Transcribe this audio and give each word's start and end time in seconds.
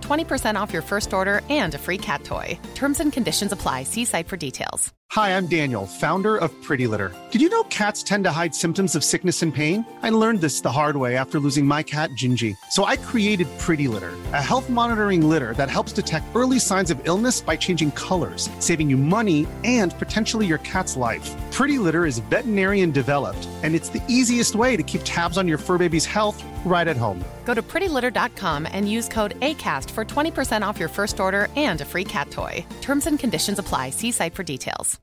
20% 0.00 0.54
off 0.54 0.72
your 0.72 0.82
first 0.82 1.12
order 1.12 1.40
and 1.50 1.74
a 1.74 1.78
free 1.78 1.98
cat 1.98 2.22
toy. 2.24 2.58
Terms 2.74 3.00
and 3.00 3.12
conditions 3.12 3.50
apply. 3.52 3.82
See 3.84 4.04
site 4.04 4.28
for 4.28 4.36
details. 4.36 4.92
Hi, 5.12 5.36
I'm 5.36 5.48
Daniel, 5.48 5.88
founder 5.88 6.36
of 6.36 6.52
Pretty 6.62 6.86
Litter. 6.86 7.12
Did 7.32 7.42
you 7.42 7.48
know 7.48 7.64
cats 7.64 8.04
tend 8.04 8.22
to 8.26 8.30
hide 8.30 8.54
symptoms 8.54 8.94
of 8.94 9.02
sickness 9.02 9.42
and 9.42 9.52
pain? 9.52 9.84
I 10.04 10.10
learned 10.10 10.40
this 10.40 10.60
the 10.60 10.70
hard 10.70 10.98
way 10.98 11.16
after 11.16 11.40
losing 11.40 11.66
my 11.66 11.82
cat, 11.82 12.10
Gingy. 12.10 12.56
So 12.70 12.84
I 12.84 12.96
created 12.96 13.48
Pretty 13.58 13.88
Litter, 13.88 14.12
a 14.32 14.40
health 14.40 14.70
monitoring 14.70 15.28
litter 15.28 15.52
that 15.54 15.68
helps 15.68 15.90
detect 15.90 16.26
early 16.36 16.60
signs 16.60 16.92
of 16.92 17.00
illness 17.08 17.40
by 17.40 17.56
changing 17.56 17.90
colors, 17.92 18.48
saving 18.60 18.88
you 18.88 18.96
money 18.96 19.48
and 19.64 19.98
potentially 19.98 20.46
your 20.46 20.58
cat's 20.58 20.94
life. 20.96 21.28
Pretty 21.50 21.78
Litter 21.78 22.06
is 22.06 22.18
veterinarian 22.30 22.90
developed, 22.92 23.48
and 23.62 23.74
it's 23.74 23.88
the 23.90 24.02
easiest 24.08 24.54
way 24.54 24.76
to 24.76 24.82
keep 24.82 25.00
tabs 25.04 25.36
on 25.36 25.48
your 25.48 25.58
fur 25.58 25.78
baby's 25.78 26.06
health 26.06 26.42
right 26.64 26.86
at 26.88 26.96
home. 26.96 27.22
Go 27.44 27.54
to 27.54 27.62
prettylitter.com 27.62 28.66
and 28.70 28.88
use 28.88 29.08
code 29.08 29.34
ACAST 29.40 29.90
for 29.90 30.04
20% 30.04 30.62
off 30.62 30.78
your 30.78 30.88
first 30.88 31.18
order 31.20 31.48
and 31.56 31.80
a 31.80 31.84
free 31.84 32.04
cat 32.04 32.30
toy. 32.30 32.64
Terms 32.80 33.06
and 33.06 33.18
conditions 33.18 33.58
apply. 33.58 33.90
See 33.90 34.12
site 34.12 34.34
for 34.34 34.44
details. 34.44 35.00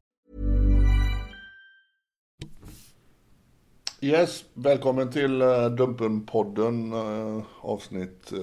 Yes, 4.00 4.44
välkommen 4.54 5.10
till 5.12 5.42
uh, 5.42 5.70
Dumpen-podden 5.70 6.94
uh, 6.94 7.44
avsnitt 7.62 8.32
uh, 8.34 8.40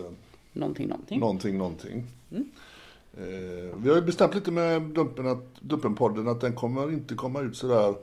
Någonting, 0.52 0.88
någonting. 0.88 1.20
någonting, 1.20 1.58
någonting. 1.58 2.06
Eh, 3.16 3.76
vi 3.76 3.88
har 3.88 3.96
ju 3.96 4.02
bestämt 4.02 4.34
lite 4.34 4.50
med 4.50 4.82
Dumpen 4.82 5.26
att, 5.26 5.60
Dumpen-podden 5.60 6.30
att 6.30 6.40
den 6.40 6.54
kommer 6.54 6.92
inte 6.92 7.14
komma 7.14 7.40
ut 7.40 7.56
sådär 7.56 7.94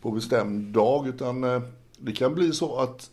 på 0.00 0.10
bestämd 0.10 0.72
dag 0.72 1.08
utan 1.08 1.44
eh, 1.44 1.62
det 1.98 2.12
kan 2.12 2.34
bli 2.34 2.52
så 2.52 2.76
att 2.76 3.10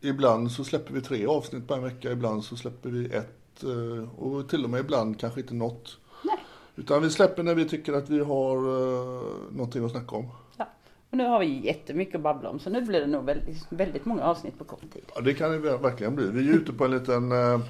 ibland 0.00 0.52
så 0.52 0.64
släpper 0.64 0.94
vi 0.94 1.00
tre 1.00 1.26
avsnitt 1.26 1.68
per 1.68 1.80
vecka, 1.80 2.12
ibland 2.12 2.44
så 2.44 2.56
släpper 2.56 2.90
vi 2.90 3.06
ett 3.06 3.64
eh, 3.64 4.18
och 4.18 4.48
till 4.48 4.64
och 4.64 4.70
med 4.70 4.80
ibland 4.80 5.20
kanske 5.20 5.40
inte 5.40 5.54
något. 5.54 5.98
Nej. 6.24 6.38
Utan 6.76 7.02
vi 7.02 7.10
släpper 7.10 7.42
när 7.42 7.54
vi 7.54 7.64
tycker 7.64 7.92
att 7.92 8.10
vi 8.10 8.18
har 8.20 8.56
uh, 8.56 9.22
någonting 9.50 9.84
att 9.84 9.90
snacka 9.90 10.16
om. 10.16 10.28
Ja. 10.56 10.68
Och 11.10 11.16
nu 11.16 11.24
har 11.26 11.40
vi 11.40 11.66
jättemycket 11.66 12.14
att 12.14 12.20
babbla 12.20 12.48
om 12.50 12.58
så 12.58 12.70
nu 12.70 12.82
blir 12.82 13.00
det 13.00 13.06
nog 13.06 13.24
väldigt, 13.24 13.66
väldigt 13.68 14.04
många 14.04 14.22
avsnitt 14.22 14.58
på 14.58 14.64
kort 14.64 14.92
tid. 14.92 15.02
Ja, 15.14 15.20
det 15.20 15.34
kan 15.34 15.50
det 15.50 15.58
verkligen 15.58 16.14
bli. 16.14 16.30
Vi 16.30 16.48
är 16.48 16.54
ute 16.54 16.72
på 16.72 16.84
en 16.84 16.90
liten 16.90 17.32
uh, 17.32 17.60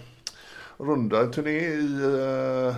runda, 0.78 1.20
en 1.20 1.30
turné 1.32 1.50
i, 1.58 2.04
uh, 2.04 2.74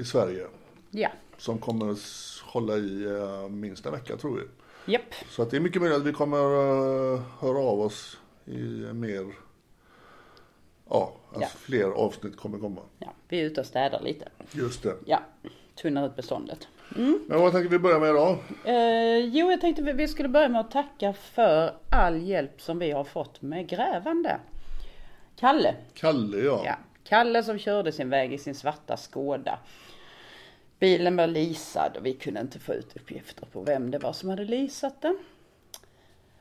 i 0.00 0.04
Sverige. 0.04 0.46
Ja. 0.90 1.08
Som 1.36 1.58
kommer 1.58 1.90
att 1.92 1.98
hålla 2.44 2.76
i 2.76 3.04
uh, 3.06 3.48
minst 3.48 3.86
en 3.86 3.92
vecka 3.92 4.16
tror 4.16 4.36
vi. 4.36 4.92
Japp. 4.92 5.14
Så 5.30 5.42
att 5.42 5.50
det 5.50 5.56
är 5.56 5.60
mycket 5.60 5.82
möjligt 5.82 5.98
att 6.00 6.06
vi 6.06 6.12
kommer 6.12 6.38
uh, 6.38 7.20
höra 7.40 7.58
av 7.58 7.80
oss 7.80 8.18
i 8.44 8.58
mer, 8.92 9.26
ja, 10.90 11.12
alltså 11.28 11.40
Ja. 11.40 11.48
fler 11.58 11.84
avsnitt 11.90 12.36
kommer 12.36 12.58
komma. 12.58 12.80
Ja, 12.98 13.12
vi 13.28 13.40
är 13.40 13.44
ute 13.44 13.60
och 13.60 13.66
städar 13.66 14.00
lite. 14.00 14.28
Just 14.52 14.82
det. 14.82 14.96
Ja, 15.06 15.20
tunnar 15.82 16.06
ut 16.06 16.16
beståndet. 16.16 16.68
Men 17.28 17.40
vad 17.40 17.52
tänker 17.52 17.68
vi 17.68 17.78
börja 17.78 17.98
med 17.98 18.10
idag? 18.10 18.38
Eh, 18.64 19.18
jo, 19.18 19.50
jag 19.50 19.60
tänkte 19.60 19.82
vi 19.82 20.08
skulle 20.08 20.28
börja 20.28 20.48
med 20.48 20.60
att 20.60 20.70
tacka 20.70 21.12
för 21.12 21.74
all 21.90 22.22
hjälp 22.22 22.60
som 22.60 22.78
vi 22.78 22.90
har 22.90 23.04
fått 23.04 23.42
med 23.42 23.68
grävande. 23.68 24.40
Kalle, 25.36 25.74
Kalle 25.94 26.36
ja. 26.38 26.62
ja. 26.64 26.74
Kalle 27.04 27.42
som 27.42 27.58
körde 27.58 27.92
sin 27.92 28.10
väg 28.10 28.32
i 28.32 28.38
sin 28.38 28.54
svarta 28.54 28.96
Skåda. 28.96 29.58
Bilen 30.78 31.16
var 31.16 31.26
leasad 31.26 31.96
och 31.96 32.06
vi 32.06 32.12
kunde 32.12 32.40
inte 32.40 32.58
få 32.58 32.74
ut 32.74 32.96
uppgifter 32.96 33.46
på 33.46 33.60
vem 33.62 33.90
det 33.90 33.98
var 33.98 34.12
som 34.12 34.28
hade 34.28 34.44
leasat 34.44 35.02
den. 35.02 35.18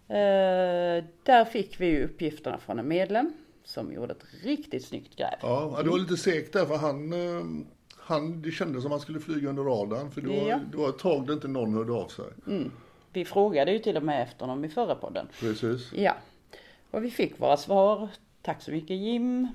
Eh, 0.07 1.03
där 1.23 1.45
fick 1.45 1.79
vi 1.81 1.85
ju 1.85 2.05
uppgifterna 2.05 2.57
från 2.57 2.79
en 2.79 2.87
medlem 2.87 3.33
som 3.63 3.93
gjorde 3.93 4.11
ett 4.13 4.25
riktigt 4.43 4.85
snyggt 4.85 5.15
gräv. 5.15 5.33
Ja, 5.41 5.79
det 5.83 5.89
var 5.89 5.99
lite 5.99 6.17
segt 6.17 6.53
där 6.53 6.65
för 6.65 6.75
han, 6.77 7.13
eh, 7.13 7.65
han, 7.97 8.41
det 8.41 8.51
kändes 8.51 8.81
som 8.83 8.91
han 8.91 8.99
skulle 8.99 9.19
flyga 9.19 9.49
under 9.49 9.63
radarn. 9.63 10.11
För 10.11 10.21
det 10.21 10.27
var, 10.27 10.49
Ja. 10.49 10.59
det 10.71 10.77
var 10.77 10.89
ett 10.89 10.99
tag 10.99 11.27
där 11.27 11.33
inte 11.33 11.47
någon 11.47 11.73
hörde 11.73 11.91
av 11.93 12.07
sig. 12.07 12.25
Vi 13.13 13.25
frågade 13.25 13.71
ju 13.71 13.79
till 13.79 13.97
och 13.97 14.03
med 14.03 14.23
efter 14.23 14.45
honom 14.45 14.65
i 14.65 14.69
förra 14.69 14.95
podden. 14.95 15.27
Precis, 15.39 15.93
Ja, 15.93 16.15
och 16.91 17.03
vi 17.03 17.11
fick 17.11 17.39
våra 17.39 17.57
svar. 17.57 18.09
Tack 18.41 18.61
så 18.61 18.71
mycket 18.71 18.97
Jim. 18.97 19.47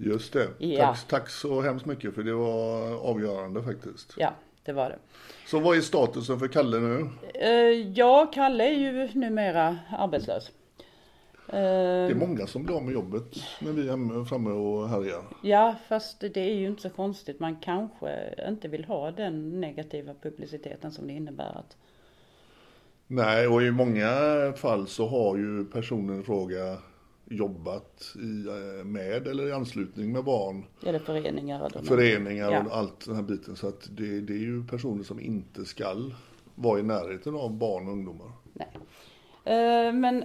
Just 0.00 0.32
det. 0.32 0.48
Ja. 0.58 0.86
Tack, 0.86 1.08
tack 1.08 1.30
så 1.30 1.60
hemskt 1.60 1.86
mycket 1.86 2.14
för 2.14 2.22
det 2.22 2.32
var 2.34 2.94
avgörande 3.10 3.62
faktiskt. 3.62 4.14
Ja, 4.16 4.34
det 4.64 4.72
var 4.72 4.88
det. 4.88 4.98
Så 5.46 5.60
vad 5.60 5.76
är 5.76 5.80
statusen 5.80 6.38
för 6.38 6.48
Kalle 6.48 6.78
nu? 6.80 7.08
Eh, 7.34 7.88
ja, 7.94 8.30
Kalle 8.34 8.64
är 8.64 8.72
ju 8.72 9.08
numera 9.14 9.78
arbetslös. 9.98 10.50
Eh, 11.48 11.52
Det 11.52 12.10
är 12.10 12.14
många 12.14 12.46
som 12.46 12.62
blir 12.64 12.76
av 12.76 12.82
med 12.84 12.94
jobbet 12.94 13.36
när 13.60 13.72
vi 13.72 13.88
är 13.88 14.24
framme 14.24 14.50
och 14.50 14.88
härjar. 14.88 15.22
Ja, 15.42 15.74
fast 15.88 16.20
det 16.20 16.36
är 16.36 16.54
ju 16.54 16.66
inte 16.66 16.82
så 16.82 16.90
konstigt. 16.90 17.40
Man 17.40 17.56
kanske 17.56 18.34
inte 18.48 18.68
vill 18.68 18.84
ha 18.84 19.10
den 19.10 19.60
negativa 19.60 20.14
publiciteten 20.22 20.92
som 20.92 21.06
det 21.06 21.12
innebär 21.12 21.58
att 21.58 21.76
Nej, 23.06 23.46
och 23.46 23.62
i 23.62 23.70
många 23.70 24.12
fall 24.56 24.86
så 24.86 25.06
har 25.06 25.36
ju 25.36 25.64
personen 25.64 26.20
i 26.20 26.22
fråga 26.22 26.78
jobbat 27.30 28.14
i, 28.16 28.46
eh, 28.48 28.84
med 28.84 29.26
eller 29.28 29.48
i 29.48 29.52
anslutning 29.52 30.12
med 30.12 30.24
barn, 30.24 30.64
eller 30.86 30.98
föreningar 30.98 31.66
eller 31.66 31.82
föreningar 31.82 32.50
Ja. 32.52 32.64
och 32.66 32.76
allt 32.76 33.06
den 33.06 33.14
här 33.16 33.22
biten. 33.22 33.56
Så 33.56 33.68
att 33.68 33.88
det, 33.90 34.20
det 34.20 34.32
är 34.32 34.38
ju 34.38 34.64
personer 34.66 35.02
som 35.04 35.20
inte 35.20 35.64
skall 35.64 36.14
vara 36.54 36.80
i 36.80 36.82
närheten 36.82 37.34
av 37.34 37.52
barn 37.58 37.86
och 37.86 37.92
ungdomar. 37.92 38.32
Nej. 38.52 38.68
Eh, 39.44 39.92
Men 39.92 40.24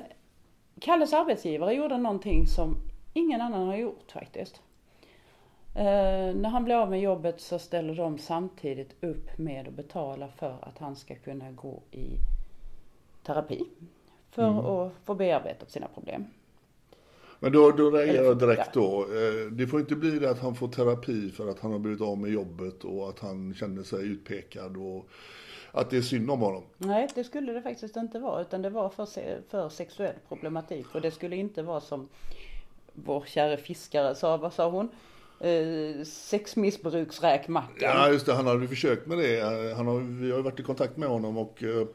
Kalles 0.80 1.14
arbetsgivare 1.14 1.74
gjorde 1.74 1.98
någonting 1.98 2.48
som 2.48 2.76
ingen 3.14 3.42
annan 3.42 3.68
har 3.68 3.76
gjort 3.76 4.12
faktiskt. 4.12 4.62
Eh, 5.76 6.36
När 6.36 6.50
han 6.50 6.64
blir 6.64 6.76
av 6.76 6.90
med 6.90 7.02
jobbet 7.02 7.42
så 7.42 7.60
ställer 7.60 7.96
de 7.96 8.18
samtidigt 8.18 8.96
upp 9.04 9.38
med 9.38 9.68
att 9.68 9.74
betala 9.74 10.28
för 10.28 10.58
att 10.62 10.78
han 10.78 10.96
ska 10.96 11.16
kunna 11.16 11.52
gå 11.52 11.82
i 11.92 12.08
terapi. 13.24 13.66
För 14.32 14.44
att 14.88 14.94
få 15.06 15.16
bearbetat 15.16 15.72
sina 15.72 15.88
problem. 15.88 16.26
Men 17.46 17.52
då, 17.54 17.72
då 17.72 17.90
reagerar 17.92 18.24
jag 18.26 18.38
direkt 18.38 18.74
då. 18.74 19.02
Eh, 19.02 19.52
Det 19.52 19.68
får 19.68 19.80
inte 19.80 19.96
bli 19.96 20.20
det 20.20 20.30
att 20.30 20.40
han 20.40 20.56
får 20.56 20.68
terapi 20.68 21.32
för 21.32 21.48
att 21.50 21.60
han 21.60 21.72
har 21.72 21.80
blivit 21.80 22.02
av 22.02 22.18
med 22.18 22.32
jobbet 22.32 22.84
och 22.84 23.10
att 23.10 23.20
han 23.20 23.54
känner 23.54 23.84
sig 23.84 24.08
utpekad 24.08 24.78
och 24.78 25.08
att 25.72 25.90
det 25.90 25.98
är 25.98 26.02
synd 26.02 26.32
om 26.32 26.40
honom. 26.40 26.64
Nej, 26.78 27.08
det 27.16 27.24
skulle 27.24 27.54
det 27.54 27.62
faktiskt 27.62 27.96
inte 27.96 28.20
vara. 28.20 28.42
Utan 28.42 28.62
det 28.62 28.70
var 28.70 28.90
för, 28.90 29.06
för 29.50 29.70
sexuell 29.70 30.14
problematik. 30.28 30.86
Och 30.96 31.02
det 31.02 31.12
skulle 31.12 31.36
inte 31.36 31.64
vara 31.64 31.82
som 31.82 32.10
vår 32.94 33.24
kära 33.28 33.58
fiskare 33.58 34.16
sa, 34.16 34.38
vad 34.38 34.54
sa 34.54 34.70
hon? 34.70 34.90
Eh, 35.40 36.04
sexmissbruksräkmackan. 36.06 37.76
Ja 37.96 38.10
just 38.10 38.26
det, 38.26 38.34
han 38.34 38.48
hade 38.48 38.68
försökt 38.68 39.08
med 39.08 39.18
det. 39.18 39.40
Eh, 39.40 39.78
Han 39.78 39.88
har, 39.88 40.00
vi 40.00 40.30
har 40.32 40.38
ju 40.38 40.44
varit 40.44 40.60
i 40.60 40.64
kontakt 40.64 40.98
med 40.98 41.10
honom 41.10 41.38
och 41.38 41.64
eh, 41.64 41.88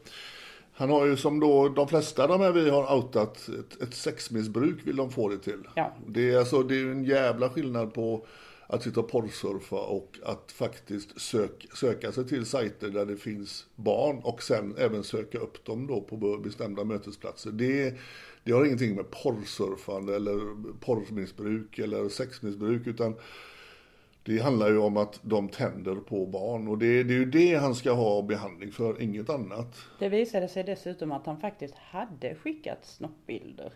han 0.81 0.91
har 0.91 1.07
ju 1.07 1.17
som 1.17 1.41
då 1.41 1.69
de 1.69 1.89
flesta 1.89 2.27
de 2.27 2.41
här 2.41 2.53
vi 2.53 2.71
har 2.71 2.97
outat, 2.97 3.49
ett, 3.49 3.83
ett 3.83 3.95
sexmissbruk 3.95 4.77
vill 4.85 4.97
de 4.97 5.11
få 5.11 5.29
det 5.29 5.39
till. 5.39 5.69
Ja. 5.75 5.97
Det 6.07 6.31
är 6.31 6.39
alltså, 6.39 6.63
det 6.63 6.75
är 6.75 6.79
ju 6.79 6.93
en 6.93 7.05
jävla 7.05 7.51
skillnad 7.51 7.95
på 7.95 8.27
att 8.67 8.83
sitta 8.83 9.01
och 9.01 9.09
porrsurfa 9.09 9.77
och 9.77 10.19
att 10.25 10.53
faktiskt 10.53 11.21
sök, 11.21 11.67
söka 11.75 12.13
sig 12.13 12.29
till 12.29 12.47
sajter 12.47 12.89
där 12.89 13.07
det 13.07 13.17
finns 13.17 13.67
barn 13.77 14.21
och 14.23 14.43
sen 14.43 14.75
även 14.79 15.05
söka 15.05 15.39
upp 15.39 15.65
dem 15.65 15.87
då 15.87 16.01
på 16.01 16.39
bestämda 16.39 16.85
mötesplatser. 16.85 17.51
Det, 17.51 17.95
det 18.45 18.53
har 18.53 18.65
ingenting 18.65 18.97
med 18.97 19.11
porrsurfande 19.11 20.17
eller 20.17 20.39
porrmissbruk 20.81 21.79
eller 21.79 22.09
sexmissbruk 22.09 22.87
utan 22.87 23.15
det 24.31 24.43
handlar 24.43 24.69
ju 24.69 24.79
om 24.79 24.97
att 24.97 25.21
de 25.23 25.49
tänder 25.49 25.95
på 25.95 26.27
barn 26.27 26.69
och 26.69 26.79
det, 26.79 27.03
det 27.03 27.15
är 27.15 27.19
ju 27.19 27.25
det 27.25 27.55
han 27.55 27.75
ska 27.75 27.93
ha 27.93 28.23
behandling 28.23 28.73
för, 28.73 29.03
inget 29.03 29.31
annat. 29.31 29.77
Det 29.99 30.09
visade 30.09 30.49
sig 30.49 30.65
dessutom 30.65 31.13
att 31.13 31.27
han 31.27 31.41
faktiskt 31.41 31.75
hade 31.75 32.35
skickat 32.35 32.79
snoppbilder 32.85 33.73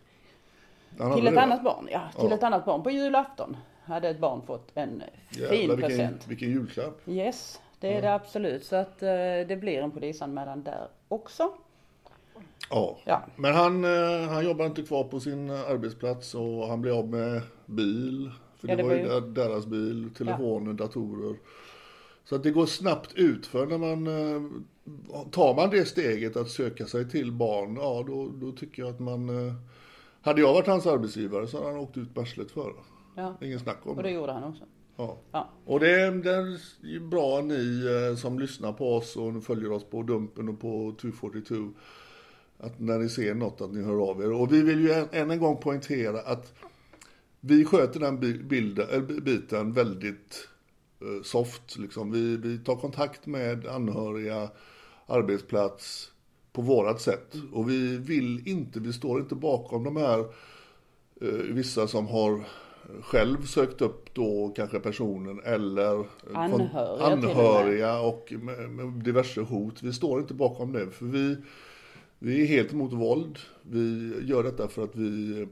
Han 0.99 1.17
till 1.17 1.27
ett 1.27 1.35
det, 1.35 1.41
annat 1.41 1.65
barn. 1.65 1.89
Ja, 1.91 2.01
till 2.21 2.29
Ja. 2.31 2.35
ett 2.35 2.43
annat 2.43 2.65
barn. 2.65 2.83
På 2.83 2.91
julafton 2.91 3.57
hade 3.85 4.09
ett 4.09 4.19
barn 4.21 4.43
fått 4.47 4.71
en 4.75 5.03
fin 5.31 5.43
Jävlar, 5.43 5.77
vilken, 5.77 5.77
present. 5.77 6.27
vilken 6.29 6.49
julklapp. 6.51 7.09
Yes, 7.09 7.61
det 7.81 7.97
är 7.97 8.03
det 8.03 8.15
absolut. 8.15 8.65
Så 8.65 8.77
att 8.77 9.03
eh, 9.03 9.09
det 9.49 9.61
blir 9.61 9.79
en 9.83 9.91
polisanmälan 9.91 10.63
där 10.63 10.89
också. 11.09 11.51
Ja. 12.71 12.99
Ja. 13.05 13.23
Men 13.37 13.55
han, 13.55 13.85
eh, 13.85 14.29
han 14.29 14.45
jobbar 14.45 14.67
inte 14.67 14.83
kvar 14.83 15.05
på 15.05 15.21
sin 15.21 15.51
arbetsplats 15.51 16.35
och 16.35 16.67
han 16.69 16.81
blir 16.83 16.99
av 16.99 17.09
med 17.09 17.43
bil. 17.67 18.31
För 18.65 18.69
Ja, 18.71 18.77
det, 18.77 18.83
det 18.83 18.89
var 18.89 18.95
var 18.95 19.15
ju 19.15 19.21
där- 19.21 19.49
deras 19.49 19.67
bil, 19.67 20.11
telefoner, 20.19 20.73
datorer. 20.73 21.37
Så 22.25 22.35
att 22.37 22.43
det 22.43 22.51
går 22.51 22.67
snabbt 22.67 23.13
ut 23.15 23.47
för 23.47 23.67
när 23.67 23.79
man 23.79 24.07
eh, 24.07 24.43
tar 25.31 25.55
man 25.55 25.71
det 25.71 25.85
steget 25.85 26.37
att 26.37 26.49
söka 26.49 26.87
sig 26.87 27.11
till 27.11 27.33
barn, 27.33 27.77
ja 27.77 28.05
då, 28.07 28.29
då 28.35 28.53
tycker 28.53 28.83
jag 28.83 28.91
att 28.95 29.01
man 29.01 29.47
eh, 29.49 29.55
hade 30.21 30.41
jag 30.41 30.53
varit 30.55 30.67
hans 30.67 30.87
arbetsgivare 30.87 31.47
så 31.47 31.57
hade 31.57 31.71
han 31.71 31.81
åkt 31.81 31.97
ut 31.97 32.15
barslet 32.15 32.51
för. 32.51 32.73
Ja, 33.17 33.37
Ingen 33.43 33.59
snack 33.61 33.79
om 33.83 33.91
och 33.91 33.97
det 33.97 34.09
det. 34.09 34.15
gjorde 34.15 34.33
han 34.33 34.45
också. 34.45 34.65
Ja. 34.97 35.17
Ja. 35.33 35.49
Och 35.65 35.81
det, 35.81 35.91
är- 36.01 36.11
det 36.13 36.31
är 36.97 37.01
bra 37.01 37.41
ni 37.41 37.87
eh, 38.11 38.17
som 38.17 38.39
lyssnar 38.39 38.73
på 38.73 38.95
oss 38.97 39.17
och 39.17 39.45
följer 39.45 39.73
oss 39.73 39.85
på 39.85 40.03
Dumpen 40.03 40.49
och 40.49 40.61
på 40.61 40.95
242. 41.01 41.55
Att 42.59 42.81
när 42.81 42.99
ni 42.99 43.09
ser 43.09 43.35
något 43.35 43.61
att 43.61 43.73
ni 43.73 43.83
hör 43.83 44.11
av 44.11 44.23
er. 44.23 44.33
Och 44.33 44.53
vi 44.53 44.63
vill 44.63 44.81
ju 44.81 44.93
än, 44.93 45.07
än 45.13 45.31
en 45.31 45.39
gång 45.39 45.57
poängtera 45.57 46.21
att 46.21 46.55
vi 47.47 47.65
sköter 47.65 48.01
den 48.01 48.21
bi- 48.21 48.43
bilden, 48.43 48.89
eller 48.91 49.21
biten 49.21 49.73
väldigt 49.73 50.49
eh, 51.01 51.23
soft. 51.23 51.79
Liksom. 51.79 52.11
Vi, 52.11 52.37
vi 52.37 52.59
tar 52.59 52.77
kontakt 52.77 53.27
med 53.27 53.67
anhöriga, 53.67 54.49
arbetsplats 55.07 56.11
på 56.53 56.63
vårat 56.63 57.01
sätt. 57.01 57.35
Och 57.53 57.71
vi 57.71 57.97
vill 57.97 58.49
inte, 58.49 58.81
vi 58.81 58.93
står 58.93 59.21
inte 59.21 59.35
bakom 59.35 59.85
de 59.85 59.97
här 59.97 60.19
eh, 61.21 61.29
vissa 61.29 61.87
som 61.89 62.07
har 62.07 62.45
själv 63.03 63.43
sökt 63.47 63.81
upp 63.83 64.15
då 64.15 64.53
kanske 64.57 64.81
personen 64.81 65.41
eller 65.45 66.01
eh, 66.01 66.07
Anhöriga 66.35 66.93
och 66.93 66.99
med. 66.99 67.13
anhöriga 67.13 68.01
och 68.01 68.33
med, 68.41 68.71
med 68.71 69.05
diverse 69.05 69.41
hot. 69.41 69.83
Vi 69.83 69.93
står 69.93 70.21
inte 70.21 70.35
bakom 70.35 70.73
det 70.73 70.91
för 70.91 71.07
vi, 71.07 71.37
vi 72.19 72.43
är 72.43 72.47
helt 72.47 72.73
emot 72.73 72.93
våld. 72.93 73.39
Vi 73.63 74.15
gör 74.23 74.43
detta 74.43 74.69
för 74.69 74.85
att 74.85 74.97
vi 74.97 75.47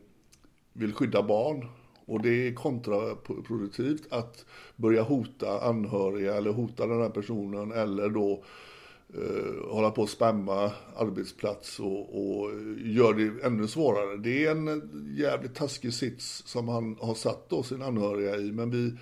vill 0.73 0.93
skydda 0.95 1.23
barn. 1.23 1.67
Och 2.05 2.23
det 2.23 2.49
är 2.49 2.55
kontraproduktivt 2.55 4.13
att 4.13 4.45
börja 4.77 5.03
hota 5.03 5.61
anhöriga 5.61 6.35
eller 6.35 6.53
hota 6.53 6.87
den 6.87 7.01
här 7.01 7.11
personen 7.11 7.73
eller 7.73 8.09
då 8.09 8.45
eh, 9.15 9.71
hålla 9.71 9.91
på 9.91 10.03
att 10.03 10.11
spamma 10.11 10.73
arbetsplats 10.97 11.81
och, 11.81 12.01
och 12.01 12.51
gör 12.79 13.15
det 13.15 13.47
ännu 13.47 13.69
svårare. 13.69 14.17
Det 14.17 14.47
är 14.47 14.51
en 14.51 14.91
jävligt 15.19 15.55
taskig 15.55 15.95
sits 15.95 16.43
som 16.47 16.69
han 16.69 16.97
har 17.01 17.15
satt 17.15 17.49
då 17.49 17.63
sin 17.63 17.83
anhöriga 17.83 18.37
i. 18.37 18.53
Men 18.53 18.71
vi, 18.71 18.95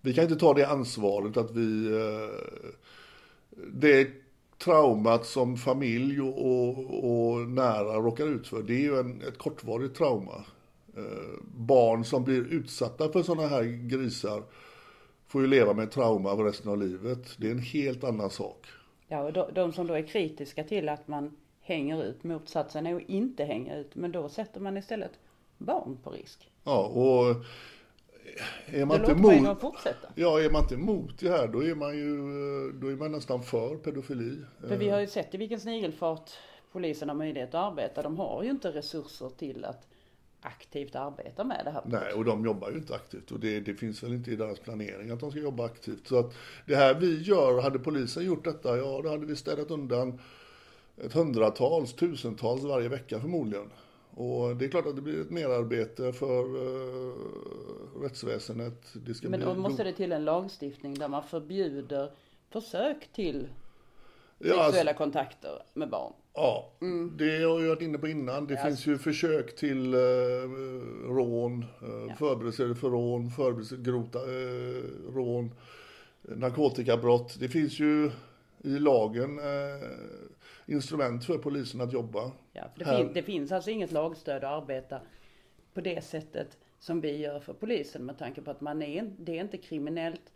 vi 0.00 0.14
kan 0.14 0.24
inte 0.24 0.36
ta 0.36 0.54
det 0.54 0.68
ansvaret 0.68 1.36
att 1.36 1.50
vi... 1.50 1.86
Eh, 1.86 2.68
det 3.72 4.08
traumat 4.58 5.26
som 5.26 5.56
familj 5.56 6.20
och, 6.20 6.46
och, 6.46 7.34
och 7.34 7.48
nära 7.48 7.96
råkar 7.96 8.26
ut 8.26 8.48
för, 8.48 8.62
det 8.62 8.74
är 8.74 8.80
ju 8.80 8.98
en, 8.98 9.22
ett 9.22 9.38
kortvarigt 9.38 9.96
trauma. 9.96 10.44
Eh, 10.98 11.38
barn 11.56 12.04
som 12.04 12.24
blir 12.24 12.52
utsatta 12.52 13.12
för 13.12 13.22
sådana 13.22 13.48
här 13.48 13.62
grisar 13.88 14.42
får 15.26 15.42
ju 15.42 15.46
leva 15.48 15.74
med 15.74 15.90
trauma 15.90 16.36
för 16.36 16.44
resten 16.44 16.70
av 16.70 16.78
livet. 16.78 17.34
Det 17.36 17.46
är 17.46 17.50
en 17.50 17.58
helt 17.58 18.04
annan 18.04 18.30
sak. 18.30 18.66
Ja, 19.08 19.22
och 19.22 19.32
de, 19.32 19.46
de 19.54 19.72
som 19.72 19.86
då 19.86 19.94
är 19.94 20.02
kritiska 20.06 20.64
till 20.64 20.88
att 20.88 21.08
man 21.08 21.36
hänger 21.60 22.04
ut, 22.04 22.24
motsatsen 22.24 22.86
är 22.86 22.96
att 22.96 23.08
inte 23.08 23.44
hänga 23.44 23.76
ut. 23.76 23.94
Men 23.94 24.12
då 24.12 24.28
sätter 24.28 24.60
man 24.60 24.76
istället 24.76 25.12
barn 25.58 25.98
på 26.04 26.10
risk. 26.10 26.50
Ja, 26.64 26.86
och 26.86 27.36
är 28.66 28.84
man 28.84 28.98
Då 28.98 29.10
inte 29.10 29.22
låter 29.22 29.40
man 29.40 29.56
fortsätta. 29.56 30.08
ja, 30.14 30.40
är 30.40 30.50
man 30.50 30.62
inte 30.62 30.74
emot 30.74 31.18
det 31.20 31.30
här, 31.30 31.48
då 31.48 31.64
är 31.64 31.74
man 31.74 31.96
ju 31.96 32.16
då 32.72 32.86
är 32.88 32.96
man 32.96 33.12
nästan 33.12 33.42
för 33.42 33.76
pedofili. 33.76 34.36
För 34.68 34.76
vi 34.76 34.88
har 34.88 35.00
ju 35.00 35.06
sett 35.06 35.34
i 35.34 35.36
vilken 35.36 35.60
snigelfart 35.60 36.30
polisen 36.72 37.08
har 37.08 37.16
möjlighet 37.16 37.54
att 37.54 37.72
arbeta. 37.72 38.02
De 38.02 38.18
har 38.18 38.42
ju 38.42 38.50
inte 38.50 38.70
resurser 38.72 39.28
till 39.28 39.64
att 39.64 39.88
aktivt 40.40 40.94
arbeta 40.94 41.44
med 41.44 41.64
det 41.64 41.70
här. 41.70 41.82
Nej, 41.84 42.12
och 42.12 42.24
de 42.24 42.44
jobbar 42.44 42.70
ju 42.70 42.76
inte 42.76 42.94
aktivt 42.94 43.30
och 43.30 43.40
det, 43.40 43.60
det 43.60 43.74
finns 43.74 44.02
väl 44.02 44.12
inte 44.12 44.30
i 44.30 44.36
deras 44.36 44.58
planering 44.58 45.10
att 45.10 45.20
de 45.20 45.30
ska 45.30 45.40
jobba 45.40 45.64
aktivt. 45.64 46.06
Så 46.06 46.18
att 46.18 46.34
det 46.66 46.76
här 46.76 46.94
vi 46.94 47.22
gör, 47.22 47.62
hade 47.62 47.78
polisen 47.78 48.24
gjort 48.24 48.44
detta, 48.44 48.76
ja 48.76 49.00
då 49.02 49.08
hade 49.08 49.26
vi 49.26 49.36
städat 49.36 49.70
undan 49.70 50.20
ett 51.04 51.12
hundratals, 51.12 51.92
tusentals 51.92 52.62
varje 52.62 52.88
vecka 52.88 53.20
förmodligen. 53.20 53.70
Och 54.10 54.56
det 54.56 54.64
är 54.64 54.68
klart 54.68 54.86
att 54.86 54.96
det 54.96 55.02
blir 55.02 55.20
ett 55.20 55.30
merarbete 55.30 56.12
för 56.12 56.56
uh, 56.56 57.14
rättsväsendet. 58.02 58.94
Men 59.22 59.40
då 59.40 59.54
måste 59.54 59.84
det 59.84 59.92
till 59.92 60.12
en 60.12 60.24
lagstiftning 60.24 60.94
där 60.94 61.08
man 61.08 61.22
förbjuder 61.22 62.10
försök 62.50 63.12
till 63.12 63.48
Ja, 64.38 64.52
alltså- 64.52 64.64
sexuella 64.64 64.94
kontakter 64.94 65.62
med 65.74 65.90
barn. 65.90 66.12
Ja, 66.40 66.72
Mm. 66.80 67.16
det 67.16 67.24
har 67.42 67.60
jag 67.60 67.68
varit 67.68 67.82
inne 67.82 67.98
på 67.98 68.08
innan. 68.08 68.46
Det 68.46 68.56
finns 68.56 68.86
ju 68.86 68.98
försök 68.98 69.56
till 69.56 69.94
eh, 69.94 69.98
rån, 71.08 71.62
eh, 71.62 72.16
förberedelse 72.16 72.74
för 72.74 72.90
rån, 72.90 73.30
förberedelse 73.30 73.76
grovt 73.76 74.14
eh, 74.14 75.12
rån, 75.14 75.54
narkotikabrott. 76.22 77.36
Det 77.40 77.48
finns 77.48 77.80
ju 77.80 78.10
i 78.64 78.68
lagen 78.78 79.38
eh, 79.38 79.88
instrument 80.66 81.24
för 81.24 81.38
polisen 81.38 81.80
att 81.80 81.92
jobba. 81.92 82.30
Ja, 82.52 82.64
det, 82.76 82.84
fin- 82.84 83.10
det 83.14 83.22
finns 83.22 83.52
alltså 83.52 83.70
inget 83.70 83.92
lagstöd 83.92 84.44
att 84.44 84.62
arbeta 84.62 85.00
på 85.74 85.80
det 85.80 86.04
sättet 86.04 86.58
som 86.78 87.00
vi 87.00 87.16
gör 87.16 87.40
för 87.40 87.52
polisen 87.52 88.04
med 88.04 88.18
tanke 88.18 88.42
på 88.42 88.50
att 88.50 88.60
man 88.60 88.82
är, 88.82 89.10
det 89.18 89.38
är 89.38 89.40
inte 89.42 89.56
kriminellt 89.58 90.32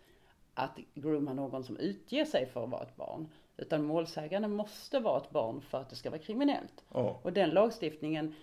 att 0.54 0.78
grooma 0.94 1.32
någon 1.32 1.64
som 1.64 1.76
utger 1.76 2.24
sig 2.24 2.46
för 2.46 2.64
att 2.64 2.70
vara 2.70 2.82
ett 2.82 2.96
barn. 2.96 3.28
Utan 3.56 3.84
målsägande 3.84 4.48
måste 4.48 5.00
vara 5.00 5.16
ett 5.16 5.30
barn 5.30 5.60
för 5.60 5.80
att 5.80 5.90
det 5.90 5.96
ska 5.96 6.10
vara 6.10 6.20
kriminellt. 6.20 6.84
Ja. 6.92 7.20
Och 7.22 7.32
den 7.32 7.50
lagstiftningen, 7.50 8.34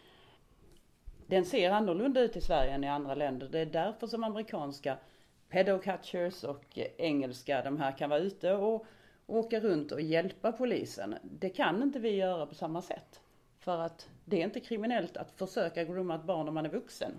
den 1.28 1.46
ser 1.46 1.72
annorlunda 1.72 2.22
ut 2.22 2.36
i 2.36 2.42
Sverige 2.42 2.72
än 2.72 2.84
i 2.84 2.88
andra 2.88 3.16
länder. 3.16 3.50
Det 3.52 3.60
är 3.60 3.66
därför 3.66 4.08
som 4.08 4.24
amerikanska 4.24 4.98
pedocatchers 5.50 6.44
och 6.44 6.80
engelska, 6.98 7.62
de 7.62 7.78
här 7.78 7.98
kan 7.98 8.10
vara 8.10 8.20
ute 8.20 8.54
och 8.54 8.86
åka 9.28 9.60
runt 9.60 9.92
och 9.92 10.02
hjälpa 10.02 10.52
polisen. 10.52 11.16
Det 11.24 11.50
kan 11.50 11.84
inte 11.84 12.00
vi 12.00 12.10
göra 12.10 12.46
på 12.46 12.56
samma 12.56 12.82
sätt. 12.82 13.22
För 13.60 13.78
att 13.78 14.10
det 14.26 14.42
är 14.42 14.44
inte 14.44 14.60
kriminellt 14.60 15.18
att 15.18 15.32
försöka 15.32 15.84
grooma 15.84 16.16
ett 16.16 16.24
barn 16.24 16.48
om 16.48 16.54
man 16.54 16.66
är 16.66 16.70
vuxen. 16.70 17.12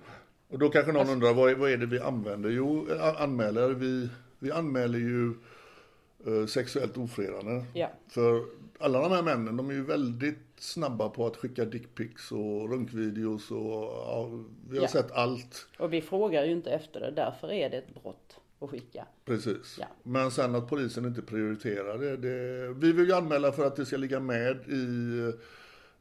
Och 0.48 0.58
då 0.58 0.68
kanske 0.68 0.92
någon 0.92 1.08
undrar, 1.08 1.34
vad 1.34 1.50
är, 1.50 1.54
vad 1.54 1.70
är 1.70 1.76
det 1.76 1.86
vi 1.86 2.00
använder? 2.00 2.50
Jo, 2.50 2.86
anmäler. 3.18 3.68
Vi, 3.68 4.08
vi 4.38 4.52
anmäler 4.52 4.98
ju 4.98 5.34
sexuellt 6.48 6.96
ofredande. 6.96 7.64
Ja. 7.74 7.90
För 8.08 8.44
alla 8.78 9.00
de 9.02 9.12
här 9.12 9.22
männen, 9.22 9.56
de 9.56 9.70
är 9.70 9.74
ju 9.74 9.84
väldigt 9.84 10.38
snabba 10.58 11.08
på 11.08 11.26
att 11.26 11.36
skicka 11.36 11.64
dickpics 11.64 12.32
och 12.32 12.70
runkvideos 12.70 13.50
och 13.50 13.82
ja, 13.82 14.30
vi 14.68 14.76
har 14.76 14.84
Ja. 14.84 14.88
sett 14.88 15.12
allt. 15.12 15.66
Och 15.78 15.92
vi 15.92 16.00
frågar 16.00 16.44
ju 16.44 16.52
inte 16.52 16.70
efter 16.70 17.00
det, 17.00 17.10
därför 17.10 17.52
är 17.52 17.70
det 17.70 17.76
ett 17.76 18.02
brott 18.02 18.36
att 18.60 18.70
skicka. 18.70 19.06
Precis. 19.24 19.76
Ja. 19.80 19.86
Men 20.02 20.30
sen 20.30 20.54
att 20.54 20.68
polisen 20.68 21.04
inte 21.04 21.22
prioriterar 21.22 21.98
det, 21.98 22.16
det. 22.16 22.68
Vi 22.74 22.92
vill 22.92 23.06
ju 23.06 23.12
anmäla 23.14 23.52
för 23.52 23.66
att 23.66 23.76
det 23.76 23.86
ska 23.86 23.96
ligga 23.96 24.20
med 24.20 24.56
i 24.68 25.18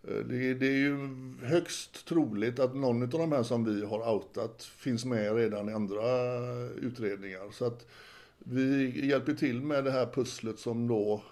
eh, 0.07 0.15
det, 0.25 0.53
det 0.53 0.67
är 0.67 0.77
ju 0.77 0.97
högst 1.43 2.07
troligt 2.07 2.59
att 2.59 2.75
någon 2.75 3.01
av 3.03 3.09
de 3.09 3.31
här 3.31 3.43
som 3.43 3.65
vi 3.65 3.85
har 3.85 4.13
outat 4.13 4.63
finns 4.63 5.05
med 5.05 5.35
redan 5.35 5.69
i 5.69 5.73
andra 5.73 6.03
utredningar. 6.81 7.51
Så 7.51 7.65
att 7.65 7.87
vi 8.49 9.07
hjälper 9.07 9.33
till 9.33 9.61
med 9.61 9.83
det 9.83 9.91
här 9.91 10.05
pusslet 10.05 10.59
som 10.59 10.87
då 10.87 11.23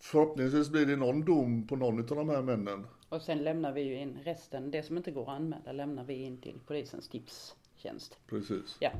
förhoppningsvis 0.00 0.70
blir 0.70 0.86
det 0.86 0.96
någon 0.96 1.24
dom 1.24 1.66
på 1.66 1.76
någon 1.76 1.98
av 2.00 2.06
de 2.06 2.28
här 2.28 2.42
männen. 2.42 2.86
Och 3.08 3.22
sen 3.22 3.38
lämnar 3.38 3.72
vi 3.72 3.80
ju 3.82 3.94
in 3.98 4.18
resten, 4.24 4.70
det 4.70 4.82
som 4.82 4.96
inte 4.96 5.10
går 5.10 5.22
att 5.22 5.28
anmäla 5.36 5.72
lämnar 5.72 6.04
vi 6.04 6.14
in 6.14 6.40
till 6.40 6.60
polisens 6.66 7.08
tipstjänst. 7.08 8.18
Precis. 8.26 8.76
Ja, 8.80 8.90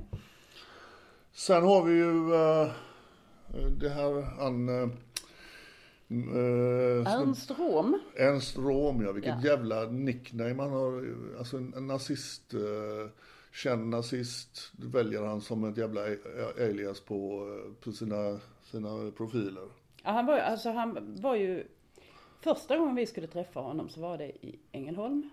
Sen 1.32 1.62
har 1.62 1.82
vi 1.84 1.92
ju 1.94 2.34
eh, 2.34 2.72
det 3.78 3.88
här 3.88 4.22
han... 4.22 4.68
eh, 4.68 4.88
Ernst 7.12 7.50
Rom, 7.58 7.98
Ernst 8.16 8.56
Rom, 8.56 9.02
ja. 9.02 9.12
Vilket 9.12 9.44
Ja. 9.44 9.50
jävla 9.50 9.84
nickname 9.84 10.62
han 10.62 10.70
har. 10.72 11.04
Alltså 11.38 11.56
en, 11.56 11.74
en 11.76 11.86
nazist, 11.86 12.54
eh, 12.54 13.10
känd 13.56 13.88
nazist, 13.88 14.72
väljer 14.78 15.22
han 15.22 15.40
som 15.40 15.64
ett 15.64 15.76
jävla 15.76 16.00
alias 16.56 17.00
på, 17.00 17.48
eh, 17.48 17.84
på 17.84 17.92
sina, 17.92 18.40
sina 18.62 19.10
profiler. 19.16 19.68
ja, 20.04 20.10
han, 20.10 20.26
var, 20.26 20.38
alltså, 20.38 20.70
han 20.70 21.16
var 21.20 21.34
ju 21.34 21.66
Första 22.40 22.76
gången 22.76 22.94
vi 22.94 23.06
skulle 23.06 23.26
träffa 23.26 23.60
honom 23.60 23.88
så 23.88 24.00
var 24.00 24.18
det 24.18 24.46
i 24.46 24.58
Ängelholm. 24.72 25.30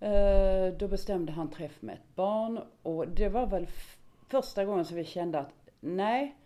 Eh, 0.00 0.74
då 0.78 0.88
bestämde 0.88 1.32
han 1.32 1.50
träff 1.50 1.82
med 1.82 1.94
ett 1.94 2.16
barn 2.16 2.60
och 2.82 3.08
det 3.08 3.28
var 3.28 3.46
väl 3.46 3.66
första 4.28 4.64
gången 4.64 4.84
som 4.84 4.96
vi 4.96 5.04
kände 5.04 5.38
att 5.38 5.54
nej, 5.80 6.36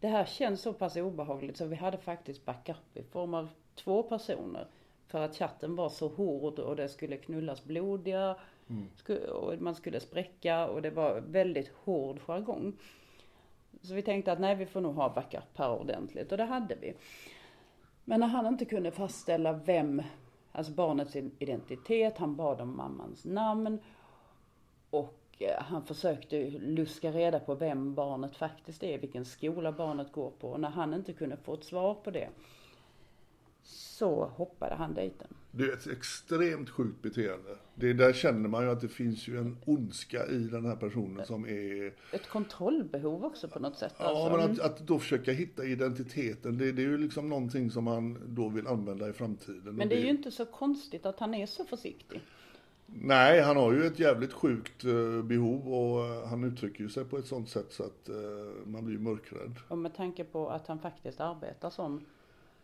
det 0.00 0.08
här 0.08 0.24
känns 0.24 0.60
så 0.60 0.72
pass 0.72 0.96
obehagligt 0.96 1.56
så 1.56 1.66
vi 1.66 1.76
hade 1.76 1.98
faktiskt 1.98 2.44
backup 2.44 2.96
i 2.96 3.02
form 3.02 3.34
av 3.34 3.48
två 3.74 4.02
personer. 4.02 4.66
För 5.06 5.20
att 5.20 5.36
chatten 5.36 5.76
var 5.76 5.88
så 5.88 6.08
hård 6.08 6.58
och 6.58 6.76
det 6.76 6.88
skulle 6.88 7.16
knullas 7.16 7.64
blodiga 7.64 8.36
Mm. 8.68 8.88
och 9.32 9.60
man 9.60 9.74
skulle 9.74 10.00
spräcka 10.00 10.66
och 10.66 10.82
det 10.82 10.90
var 10.90 11.20
väldigt 11.20 11.68
hård 11.68 12.20
jargong. 12.20 12.72
Så 13.82 13.94
vi 13.94 14.02
tänkte 14.02 14.32
att 14.32 14.40
nej, 14.40 14.56
vi 14.56 14.66
får 14.66 14.80
nog 14.80 14.94
ha 14.94 15.14
backup 15.14 15.58
här 15.58 15.70
ordentligt 15.70 16.32
och 16.32 16.38
det 16.38 16.44
hade 16.44 16.74
vi. 16.74 16.94
Men 18.04 18.20
när 18.20 18.26
han 18.26 18.46
inte 18.46 18.64
kunde 18.64 18.90
fastställa 18.90 19.52
vem, 19.52 20.02
alltså 20.52 20.72
barnets 20.72 21.16
identitet, 21.16 22.18
han 22.18 22.36
bad 22.36 22.60
om 22.60 22.76
mammans 22.76 23.24
namn 23.24 23.78
och 24.90 25.20
eh, 25.38 25.62
han 25.62 25.84
försökte 25.84 26.50
luska 26.50 27.12
reda 27.12 27.40
på 27.40 27.54
vem 27.54 27.94
barnet 27.94 28.36
faktiskt 28.36 28.82
är, 28.82 28.98
vilken 28.98 29.24
skola 29.24 29.72
barnet 29.72 30.12
går 30.12 30.30
på. 30.30 30.50
Och 30.50 30.60
när 30.60 30.70
han 30.70 30.94
inte 30.94 31.12
kunde 31.12 31.36
få 31.36 31.54
ett 31.54 31.64
svar 31.64 31.94
på 31.94 32.10
det 32.10 32.28
så 33.62 34.24
hoppade 34.24 34.74
han 34.74 34.94
dejten. 34.94 35.34
Det 35.56 35.64
är 35.64 35.72
ett 35.72 35.86
extremt 35.86 36.70
sjukt 36.70 37.02
beteende. 37.02 37.56
Det 37.74 37.92
där 37.92 38.12
känner 38.12 38.48
man 38.48 38.64
ju 38.64 38.70
att 38.70 38.80
det 38.80 38.88
finns 38.88 39.28
ju 39.28 39.38
en 39.38 39.56
ondska 39.64 40.26
i 40.26 40.38
den 40.38 40.66
här 40.66 40.76
personen 40.76 41.26
som 41.26 41.44
är... 41.44 41.94
Ett 42.12 42.28
kontrollbehov 42.28 43.24
också 43.24 43.48
på 43.48 43.58
något 43.58 43.78
sätt. 43.78 43.94
Ja, 43.98 44.04
alltså. 44.04 44.36
men 44.36 44.50
att, 44.50 44.60
att 44.60 44.78
då 44.78 44.98
försöka 44.98 45.32
hitta 45.32 45.64
identiteten, 45.64 46.58
det, 46.58 46.72
det 46.72 46.82
är 46.82 46.86
ju 46.86 46.98
liksom 46.98 47.28
någonting 47.28 47.70
som 47.70 47.84
man 47.84 48.18
då 48.26 48.48
vill 48.48 48.66
använda 48.66 49.08
i 49.08 49.12
framtiden. 49.12 49.76
Men 49.76 49.88
det 49.88 49.96
är 49.96 50.00
ju 50.02 50.10
inte 50.10 50.30
så 50.30 50.46
konstigt 50.46 51.06
att 51.06 51.20
han 51.20 51.34
är 51.34 51.46
så 51.46 51.64
försiktig. 51.64 52.20
Nej, 52.86 53.40
han 53.40 53.56
har 53.56 53.72
ju 53.72 53.86
ett 53.86 53.98
jävligt 53.98 54.32
sjukt 54.32 54.84
eh, 54.84 55.22
behov 55.22 55.74
och 55.74 56.04
eh, 56.04 56.28
han 56.28 56.44
uttrycker 56.44 56.80
ju 56.80 56.88
sig 56.88 57.04
på 57.04 57.18
ett 57.18 57.26
sånt 57.26 57.48
sätt 57.48 57.72
så 57.72 57.82
att 57.82 58.08
eh, 58.08 58.14
man 58.64 58.84
blir 58.84 58.98
mörkrädd. 58.98 59.54
Och 59.68 59.78
med 59.78 59.94
tanke 59.94 60.24
på 60.24 60.48
att 60.48 60.66
han 60.66 60.78
faktiskt 60.78 61.20
arbetar 61.20 61.70
som 61.70 62.04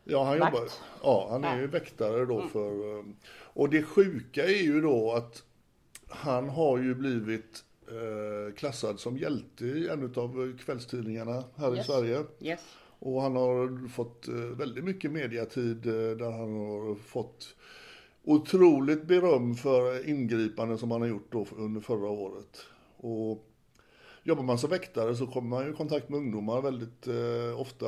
Ja, 0.04 0.24
han 0.24 0.38
Vakt. 0.38 0.54
jobbar. 0.54 0.68
Ja, 1.02 1.28
han 1.30 1.44
är. 1.44 1.48
Mm. 1.48 1.60
ju 1.60 1.66
väktare 1.66 2.24
då 2.26 2.42
för... 2.48 2.98
eh, 2.98 3.04
Och 3.32 3.68
det 3.70 3.82
sjuka 3.82 4.44
är 4.44 4.62
ju 4.62 4.80
då 4.80 5.12
att 5.12 5.42
han 6.08 6.48
har 6.48 6.78
ju 6.78 6.94
blivit 6.94 7.64
eh, 7.88 8.54
klassad 8.54 9.00
som 9.00 9.18
hjälte 9.18 9.64
i 9.64 9.88
en 9.88 10.12
av 10.16 10.58
kvällstidningarna 10.58 11.44
här 11.56 11.72
i 11.72 11.76
Yes. 11.76 11.86
Sverige. 11.86 12.24
Yes. 12.40 12.60
Och 12.98 13.22
han 13.22 13.36
har 13.36 13.88
fått 13.88 14.28
eh, 14.28 14.34
väldigt 14.34 14.84
mycket 14.84 15.10
mediatid 15.12 15.86
eh, 15.86 15.92
där 15.92 16.30
han 16.30 16.54
har 16.56 16.94
fått 16.94 17.56
otroligt 18.24 19.04
beröm 19.04 19.54
för 19.54 20.08
ingripanden 20.08 20.78
som 20.78 20.90
han 20.90 21.00
har 21.00 21.08
gjort 21.08 21.32
då 21.32 21.46
under 21.56 21.80
förra 21.80 22.08
året. 22.08 22.66
Och 22.96 23.49
jobbar 24.30 24.42
man 24.42 24.58
som 24.58 24.70
väktare 24.70 25.14
så 25.14 25.26
kommer 25.26 25.48
man 25.48 25.64
ju 25.64 25.70
i 25.70 25.74
kontakt 25.74 26.08
med 26.08 26.18
ungdomar 26.18 26.62
väldigt 26.62 27.06
eh, 27.06 27.60
ofta 27.60 27.86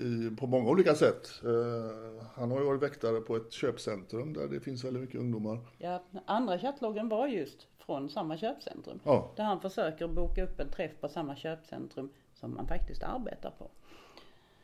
i, 0.00 0.36
på 0.36 0.46
många 0.46 0.70
olika 0.70 0.94
sätt. 0.94 1.42
Eh, 1.44 2.24
han 2.34 2.50
har 2.50 2.60
ju 2.60 2.66
varit 2.66 2.82
väktare 2.82 3.20
på 3.20 3.36
ett 3.36 3.52
köpcentrum 3.52 4.32
där 4.32 4.48
det 4.48 4.60
finns 4.60 4.84
väldigt 4.84 5.02
mycket 5.02 5.20
ungdomar. 5.20 5.58
Ja, 5.78 6.02
andra 6.26 6.58
chattloggen 6.58 7.08
var 7.08 7.26
just 7.26 7.66
från 7.78 8.10
samma 8.10 8.36
köpcentrum. 8.36 9.00
Ja. 9.04 9.32
Där 9.36 9.44
han 9.44 9.60
försöker 9.60 10.08
boka 10.08 10.44
upp 10.44 10.60
en 10.60 10.70
träff 10.70 10.92
på 11.00 11.08
samma 11.08 11.36
köpcentrum 11.36 12.08
som 12.34 12.54
man 12.54 12.68
faktiskt 12.68 13.02
arbetar 13.02 13.50
på. 13.50 13.70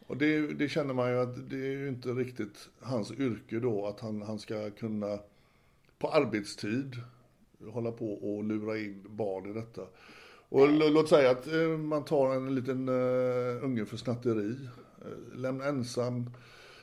Och 0.06 0.16
det, 0.16 0.54
det 0.54 0.68
känner 0.68 0.94
man 0.94 1.11
ju 1.11 1.21
att 1.21 1.50
det 1.50 1.56
är 1.56 1.71
ju 1.71 1.88
inte 1.88 2.09
riktigt 2.09 2.68
hans 2.80 3.12
yrke 3.12 3.61
då 3.61 3.87
att 3.87 4.00
han, 4.00 4.23
han 4.23 4.38
ska 4.38 4.71
kunna 4.71 5.18
på 5.99 6.09
arbetstid 6.09 6.94
hålla 7.73 7.92
på 7.92 8.12
och 8.12 8.44
lura 8.44 8.78
in 8.78 9.06
barn 9.09 9.50
i 9.50 9.52
detta. 9.52 9.82
Och 10.52 10.68
låt 10.90 11.09
säga 11.09 11.30
att 11.30 11.47
eh, 11.47 11.68
man 11.68 12.04
tar 12.04 12.35
en 12.35 12.54
liten 12.54 12.88
uh, 12.88 13.64
unge 13.64 13.85
för 13.87 13.97
snatteri, 13.97 14.56
uh, 15.04 15.38
lämna 15.38 15.64
ensam 15.64 16.30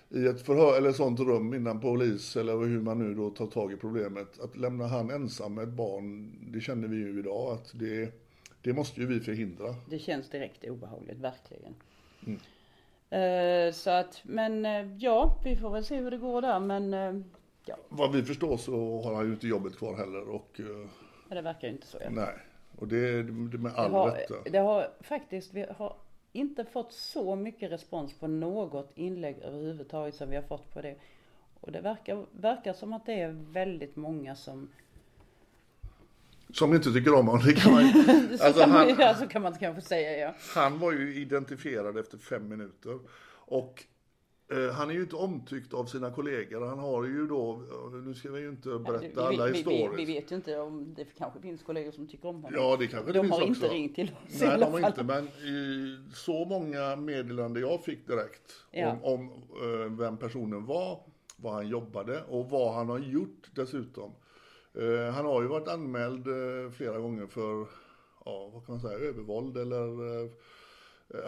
i 0.10 0.26
ett 0.26 0.42
förhör 0.42 0.78
eller 0.78 0.92
sånt 0.92 1.20
rum 1.20 1.54
innan 1.54 1.80
polis 1.80 2.36
eller 2.36 2.54
hur 2.54 2.82
man 2.82 3.00
nu 3.00 3.16
då 3.16 3.30
tar 3.30 3.48
tag 3.48 3.74
i 3.74 3.76
problemet. 3.76 4.40
Att 4.40 4.58
lämna 4.58 4.88
han 4.88 5.12
ensam 5.12 5.54
med 5.54 5.64
ett 5.64 5.74
barn, 5.74 6.36
det 6.54 6.62
känner 6.62 6.88
vi 6.88 6.96
ju 6.96 7.20
idag 7.20 7.54
att 7.54 7.72
det, 7.80 8.14
det 8.62 8.74
måste 8.74 9.02
ju 9.02 9.08
vi 9.08 9.20
förhindra. 9.20 9.76
Det 9.90 10.00
känns 10.00 10.30
direkt 10.30 10.64
obehagligt, 10.64 11.20
verkligen. 11.20 11.76
Eh, 13.10 13.74
så 13.74 13.90
att, 13.90 14.22
men 14.24 14.66
eh, 14.66 14.96
ja, 14.98 15.42
vi 15.44 15.56
får 15.56 15.70
väl 15.70 15.86
se 15.86 15.96
hur 15.96 16.12
det 16.12 16.18
går 16.18 16.42
där. 16.42 16.60
Men 16.60 16.94
eh, 16.94 17.22
ja, 17.66 17.78
Vad 17.90 18.12
vi 18.12 18.24
förstår 18.24 18.58
så 18.58 19.02
har 19.02 19.16
han 19.16 19.26
ju 19.26 19.32
inte 19.32 19.48
jobbet 19.48 19.78
kvar 19.78 19.96
heller 19.96 20.30
och 20.30 20.60
eh, 20.60 20.90
men 21.28 21.36
det 21.36 21.42
verkar 21.42 21.68
ju 21.68 21.74
inte 21.74 21.88
så. 21.88 21.98
Ja. 22.02 22.10
nej. 22.10 22.34
Och 22.80 22.88
det 22.88 22.98
är 22.98 23.24
det 23.24 23.58
med 23.58 23.72
Det 23.72 23.78
all 23.78 23.92
har, 23.92 24.12
rätta. 24.12 24.50
det 24.50 24.58
har 24.58 24.92
faktiskt, 25.02 25.54
vi 25.54 25.66
har 25.78 25.96
inte 26.32 26.66
fått 26.66 26.94
så 26.94 27.36
mycket 27.36 27.72
respons 27.72 28.14
på 28.14 28.28
något 28.28 28.92
inlägg 28.96 29.38
överhuvudtaget 29.42 30.16
som 30.16 30.30
vi 30.30 30.36
har 30.36 30.44
fått 30.44 30.74
på 30.74 30.82
det. 30.82 30.96
Och 31.60 31.72
det 31.72 31.82
verkar, 31.82 32.26
verkar 32.32 32.74
som 32.74 32.94
att 32.94 33.06
det 33.06 33.22
är 33.22 33.36
väldigt 33.52 33.96
många 33.96 34.36
som, 34.36 34.70
Som 36.54 36.74
inte 36.74 36.94
tycker 36.94 37.14
om 37.14 37.28
honom. 37.28 37.46
Det 37.46 37.54
kan 37.54 37.74
man, 37.74 37.94
så, 38.38 38.44
alltså 38.46 38.62
kan 38.62 38.70
man, 38.70 38.80
han, 38.80 38.96
ja, 39.00 39.16
så 39.16 39.28
kan 39.28 39.42
man 39.42 39.58
kanske 39.58 39.82
säga 39.82 40.18
ja. 40.18 40.34
han 40.56 40.80
var 40.80 40.92
ju 40.92 41.16
identifierad 41.16 41.98
efter 41.98 42.18
fem 42.18 42.48
minuter. 42.48 43.00
Och 43.32 43.84
han 44.74 44.90
är 44.90 44.94
ju 44.94 45.02
inte 45.02 45.16
omtyckt 45.16 45.74
av 45.74 45.86
sina 45.86 46.12
kollegor. 46.12 46.66
Han 46.66 46.80
har 46.80 47.04
ju 47.04 47.28
då, 47.28 47.62
nu 48.06 48.14
ska 48.14 48.32
vi 48.32 48.40
ju 48.42 48.50
inte 48.50 48.70
berätta 48.80 49.28
alla 49.28 49.46
vi, 49.46 49.52
vi, 49.52 49.52
vi, 49.52 49.58
historier. 49.58 49.90
vi 49.98 50.06
vet 50.06 50.32
ju 50.32 50.36
inte 50.36 50.60
om 50.60 50.94
det 50.94 51.06
kanske 51.18 51.40
finns 51.42 51.64
kollegor 51.64 51.92
som 51.92 52.08
tycker 52.08 52.28
om 52.30 52.36
honom. 52.44 52.52
Ja, 52.62 52.78
det 52.80 52.88
kanske 52.88 53.12
det 53.12 53.20
De 53.20 53.22
finns 53.22 53.34
har 53.36 53.42
också. 53.42 53.64
inte 53.64 53.68
ringt 53.76 53.96
till 53.96 54.12
oss 54.28 54.42
i 54.42 54.46
Nej, 54.46 54.54
alla 54.54 54.66
de 54.66 54.72
har 54.72 54.80
fall. 54.80 54.90
inte, 54.92 55.04
men 55.04 55.26
i 55.28 55.98
så 56.14 56.46
många 56.46 56.96
meddelanden 56.96 57.64
jag 57.64 57.84
fick 57.84 58.08
direkt 58.08 58.54
Ja. 58.72 58.98
om, 59.04 59.04
om 59.04 59.30
eh, 59.84 59.92
vem 60.00 60.18
personen 60.18 60.66
var, 60.66 61.00
vad 61.38 61.54
han 61.54 61.68
jobbade 61.68 62.24
och 62.30 62.50
vad 62.50 62.74
han 62.74 62.90
har 62.90 63.00
gjort 63.00 63.50
dessutom. 63.56 64.12
Eh, 64.74 65.14
han 65.14 65.26
har 65.26 65.42
ju 65.42 65.48
varit 65.48 65.68
anmäld 65.68 66.28
eh, 66.28 66.72
flera 66.72 67.00
gånger 67.00 67.28
för, 67.28 67.68
ja, 68.26 68.50
vad 68.54 68.66
kan 68.66 68.74
man 68.76 68.82
säga, 68.82 69.00
övervåld 69.00 69.58
eller 69.58 69.88
eh, 70.24 70.30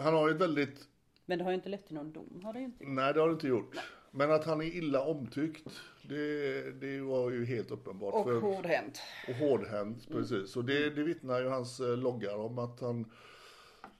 han 0.02 0.14
har 0.14 0.28
ju 0.28 0.34
ett 0.34 0.40
väldigt, 0.40 0.88
Men 1.26 1.38
det 1.38 1.44
har 1.44 1.50
ju 1.50 1.54
inte 1.54 1.68
lett 1.68 1.86
till 1.86 1.94
någon 1.94 2.12
dom, 2.12 2.40
har 2.44 2.52
det 2.52 2.60
inte? 2.60 2.84
nej 2.84 3.14
det 3.14 3.20
har 3.20 3.28
det 3.28 3.32
inte 3.32 3.48
gjort. 3.48 3.76
Men 4.10 4.30
att 4.32 4.44
han 4.44 4.60
är 4.60 4.64
illa 4.66 5.02
omtyckt, 5.04 5.68
det, 6.02 6.70
det 6.80 7.00
var 7.00 7.30
ju 7.30 7.44
helt 7.44 7.70
uppenbart. 7.70 8.14
Och 8.14 8.24
för- 8.24 8.40
hårdhänt. 8.40 9.00
och 9.28 9.34
hårdhänt, 9.34 10.08
precis. 10.08 10.56
Och 10.56 10.64
det, 10.64 10.90
det 10.90 11.02
vittnar 11.02 11.40
ju 11.40 11.48
hans 11.48 11.80
eh, 11.80 11.96
loggar 11.96 12.36
om 12.36 12.58
att 12.58 12.80
han, 12.80 13.12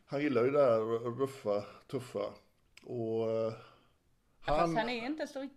han 0.06 0.20
gillar 0.22 0.44
ju 0.44 0.50
det 0.50 0.64
här 0.64 0.80
ruffa, 1.18 1.64
tuffa. 1.86 2.24
Och 2.84 3.30
eh, 3.30 3.52
Fast 4.40 4.58
han, 4.60 4.76
han 4.76 4.88
är 4.88 5.06
inte 5.06 5.26
så, 5.26 5.48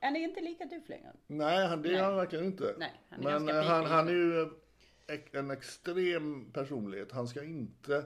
han 0.00 0.16
är 0.16 0.20
inte 0.20 0.40
lika 0.40 0.66
tuff 0.66 0.88
längre. 0.88 1.12
nej, 1.26 1.66
han, 1.66 1.82
det 1.82 1.88
är 1.88 1.92
Nej. 1.92 2.02
han 2.02 2.16
verkligen 2.16 2.44
inte. 2.44 2.74
Nej, 2.78 2.92
han 3.10 3.26
är 3.26 3.38
Men 3.40 3.56
eh, 3.56 3.62
han, 3.64 3.84
han 3.84 4.08
är 4.08 4.12
ju 4.12 4.48
en 5.32 5.50
extrem 5.50 6.52
personlighet. 6.52 7.12
Han 7.12 7.28
ska 7.28 7.44
inte, 7.44 8.04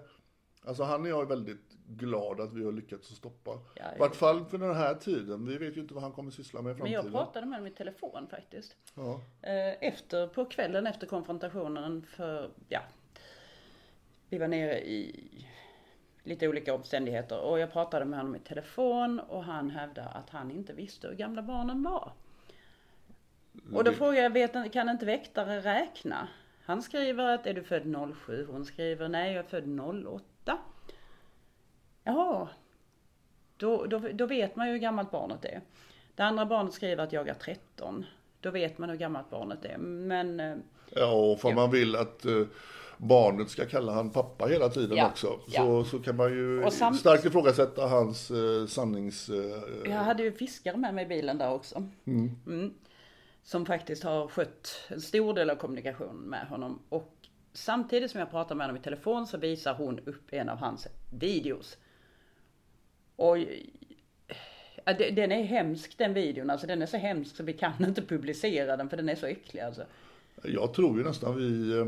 alltså 0.64 0.82
han 0.82 1.04
är 1.04 1.08
jag 1.08 1.28
väldigt 1.28 1.76
glad 1.88 2.40
att 2.40 2.52
vi 2.52 2.64
har 2.64 2.72
lyckats 2.72 3.10
att 3.10 3.16
stoppa. 3.16 3.50
Ja, 3.50 3.82
I 3.84 3.92
jag 3.92 3.98
vart 3.98 4.16
fall 4.16 4.44
för 4.44 4.58
den 4.58 4.74
här 4.74 4.94
tiden. 4.94 5.46
Vi 5.46 5.58
vet 5.58 5.76
ju 5.76 5.80
inte 5.80 5.94
vad 5.94 6.02
han 6.02 6.12
kommer 6.12 6.30
syssla 6.30 6.62
med 6.62 6.70
i 6.70 6.72
Men 6.72 6.76
framtiden. 6.78 7.04
jag 7.04 7.12
pratade 7.12 7.46
med 7.46 7.58
honom 7.58 7.72
i 7.72 7.76
telefon 7.76 8.26
faktiskt. 8.30 8.76
Ja. 8.94 9.20
Eh, 9.42 9.88
Efter, 9.88 10.26
på 10.26 10.44
kvällen 10.44 10.86
efter 10.86 11.06
konfrontationen 11.06 12.02
för, 12.02 12.50
ja. 12.68 12.80
Vi 14.28 14.38
var 14.38 14.48
nere 14.48 14.80
i 14.80 15.30
lite 16.22 16.48
olika 16.48 16.74
omständigheter 16.74 17.40
och 17.40 17.58
jag 17.58 17.72
pratade 17.72 18.04
med 18.04 18.18
honom 18.18 18.36
i 18.36 18.38
telefon 18.38 19.20
och 19.20 19.44
han 19.44 19.70
hävdade 19.70 20.08
att 20.08 20.30
han 20.30 20.50
inte 20.50 20.72
visste 20.72 21.08
hur 21.08 21.14
gamla 21.14 21.42
barnen 21.42 21.82
var. 21.82 22.12
Och 23.72 23.84
då 23.84 23.92
frågade 23.92 24.20
jag, 24.22 24.30
vet, 24.30 24.72
kan 24.72 24.88
inte 24.88 25.06
väktare 25.06 25.60
räkna? 25.60 26.28
Han 26.64 26.82
skriver 26.82 27.34
att 27.34 27.46
är 27.46 27.54
du 27.54 27.62
född 27.62 28.14
07? 28.26 28.46
Hon 28.50 28.64
skriver 28.64 29.08
nej 29.08 29.32
jag 29.34 29.44
är 29.44 29.48
född 29.48 29.80
08. 30.06 30.24
Jaha. 32.04 32.48
Då, 33.56 33.86
då, 33.86 33.98
då 34.12 34.26
vet 34.26 34.56
man 34.56 34.66
ju 34.66 34.72
hur 34.72 34.78
gammalt 34.80 35.10
barnet 35.10 35.44
är. 35.44 35.60
Det 36.14 36.22
andra 36.22 36.46
barnet 36.46 36.72
skriver 36.74 37.02
att 37.04 37.12
jag 37.12 37.28
är 37.28 37.34
13. 37.34 38.04
Då 38.40 38.50
vet 38.50 38.78
man 38.78 38.90
hur 38.90 38.96
gammalt 38.96 39.30
barnet 39.30 39.64
är. 39.64 39.78
Men 39.78 40.40
eh, 40.40 40.54
Ja, 40.90 41.12
och 41.12 41.40
för 41.40 41.48
Ja. 41.48 41.54
man 41.54 41.70
vill 41.70 41.96
att 41.96 42.24
eh, 42.24 42.42
barnet 42.96 43.50
ska 43.50 43.66
kalla 43.66 43.92
han 43.92 44.10
pappa 44.10 44.46
hela 44.46 44.68
tiden 44.68 44.96
Ja, 44.96 45.06
också. 45.06 45.40
ja. 45.46 45.62
Så, 45.62 45.84
så 45.84 45.98
kan 45.98 46.16
man 46.16 46.32
ju 46.32 46.64
Och 46.64 46.72
sam- 46.72 46.94
starkt 46.94 47.24
ifrågasätta 47.24 47.86
hans 47.86 48.30
eh, 48.30 48.66
sannings... 48.66 49.28
Eh, 49.28 49.90
jag 49.90 49.96
hade 49.98 50.22
ju 50.22 50.32
fiskare 50.32 50.76
med 50.76 50.94
mig 50.94 51.04
i 51.04 51.08
bilen 51.08 51.38
där 51.38 51.50
också. 51.52 51.88
Mm. 52.06 52.74
Som 53.42 53.66
faktiskt 53.66 54.02
har 54.04 54.28
skött 54.28 54.80
en 54.88 55.00
stor 55.00 55.34
del 55.34 55.50
av 55.50 55.54
kommunikationen 55.56 56.16
med 56.16 56.46
honom. 56.48 56.78
Och 56.88 57.14
samtidigt 57.54 58.10
som 58.10 58.20
jag 58.20 58.30
pratar 58.30 58.54
med 58.54 58.66
honom 58.66 58.80
i 58.80 58.84
telefon 58.84 59.26
så 59.26 59.38
visar 59.38 59.74
hon 59.74 59.98
upp 59.98 60.32
en 60.32 60.48
av 60.48 60.58
hans 60.58 60.88
videos. 61.10 61.76
Och 63.16 63.38
ja, 64.84 64.92
den 64.92 65.32
är 65.32 65.42
hemsk 65.42 65.98
den 65.98 66.14
videon. 66.14 66.50
Alltså 66.50 66.66
den 66.66 66.82
är 66.82 66.86
så 66.86 66.96
hemsk 66.96 67.36
så 67.36 67.42
vi 67.42 67.52
kan 67.52 67.84
inte 67.84 68.02
publicera 68.02 68.76
den 68.76 68.88
för 68.88 68.96
den 68.96 69.08
är 69.08 69.14
så 69.14 69.26
äcklig 69.26 69.60
alltså. 69.60 69.82
Jag 70.42 70.74
tror 70.74 70.98
ju 70.98 71.04
nästan 71.04 71.36
vi, 71.36 71.78
eh, 71.78 71.86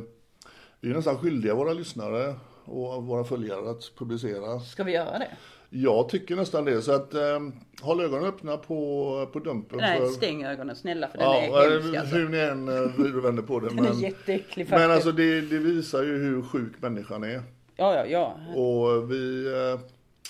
vi 0.80 0.90
är 0.90 0.94
nästan 0.94 1.18
skyldiga 1.18 1.54
våra 1.54 1.72
lyssnare 1.72 2.34
och 2.64 3.02
våra 3.02 3.24
följare 3.24 3.70
att 3.70 3.92
publicera. 3.96 4.60
Ska 4.60 4.84
vi 4.84 4.92
göra 4.92 5.18
det? 5.18 5.36
Jag 5.70 6.08
tycker 6.08 6.36
nästan 6.36 6.64
det. 6.64 6.82
Så 6.82 6.92
att 6.92 7.14
eh, 7.14 7.40
håll 7.80 8.00
ögonen 8.00 8.24
öppna 8.24 8.56
på, 8.56 9.28
på 9.32 9.38
Dumpen. 9.38 9.78
Nej, 9.78 9.98
för, 10.00 10.06
stäng 10.06 10.44
ögonen 10.44 10.76
snälla 10.76 11.08
för 11.08 11.18
den 11.18 11.26
ja, 11.26 11.64
är 11.64 11.70
hemsk 11.70 11.96
alltså. 11.96 12.16
Hur 12.16 12.28
ni 12.28 12.38
än 12.38 12.68
eh, 12.68 12.74
vrider 12.74 13.20
vänder 13.20 13.42
på 13.42 13.60
det. 13.60 13.68
Den 13.74 13.86
är 13.86 13.92
jätteäcklig 14.02 14.68
faktiskt. 14.68 14.70
men 14.70 14.90
alltså 14.90 15.12
det, 15.12 15.40
det 15.40 15.58
visar 15.58 16.02
ju 16.02 16.18
hur 16.18 16.42
sjuk 16.42 16.72
människan 16.82 17.24
är. 17.24 17.42
Ja, 17.76 17.94
ja, 17.94 18.06
ja. 18.06 18.60
Och 18.60 19.12
vi, 19.12 19.46
eh, 19.46 19.80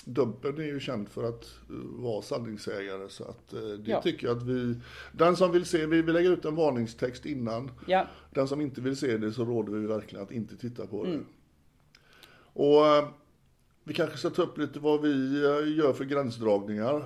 Dumpen 0.05 0.57
är 0.57 0.63
ju 0.63 0.79
känd 0.79 1.09
för 1.09 1.23
att 1.23 1.43
eh, 1.69 1.75
vara 2.03 2.21
sanningssägare 2.21 3.09
så 3.09 3.23
att 3.23 3.53
eh, 3.53 3.59
det 3.59 3.91
Ja. 3.91 4.01
tycker 4.01 4.27
jag 4.27 4.37
att 4.37 4.43
vi, 4.43 4.75
den 5.11 5.35
som 5.35 5.51
vill 5.51 5.65
se, 5.65 5.85
vi 5.85 6.01
vill 6.01 6.13
lägga 6.13 6.29
ut 6.29 6.45
en 6.45 6.55
varningstext 6.55 7.25
innan. 7.25 7.71
Ja, 7.87 8.07
Den 8.33 8.47
som 8.47 8.61
inte 8.61 8.81
vill 8.81 8.97
se 8.97 9.17
det 9.17 9.31
så 9.31 9.45
råder 9.45 9.73
vi 9.73 9.87
verkligen 9.87 10.23
att 10.23 10.31
inte 10.31 10.57
titta 10.57 10.87
på 10.87 11.03
det. 11.03 11.09
Mm. 11.09 11.25
Och 12.53 12.87
eh, 12.87 13.07
vi 13.87 13.93
kanske 13.93 14.17
ska 14.17 14.29
ta 14.29 14.41
upp 14.41 14.57
lite 14.57 14.79
vad 14.79 15.01
vi 15.01 15.35
eh, 15.43 15.77
gör 15.77 15.93
för 15.93 16.05
gränsdragningar. 16.05 17.03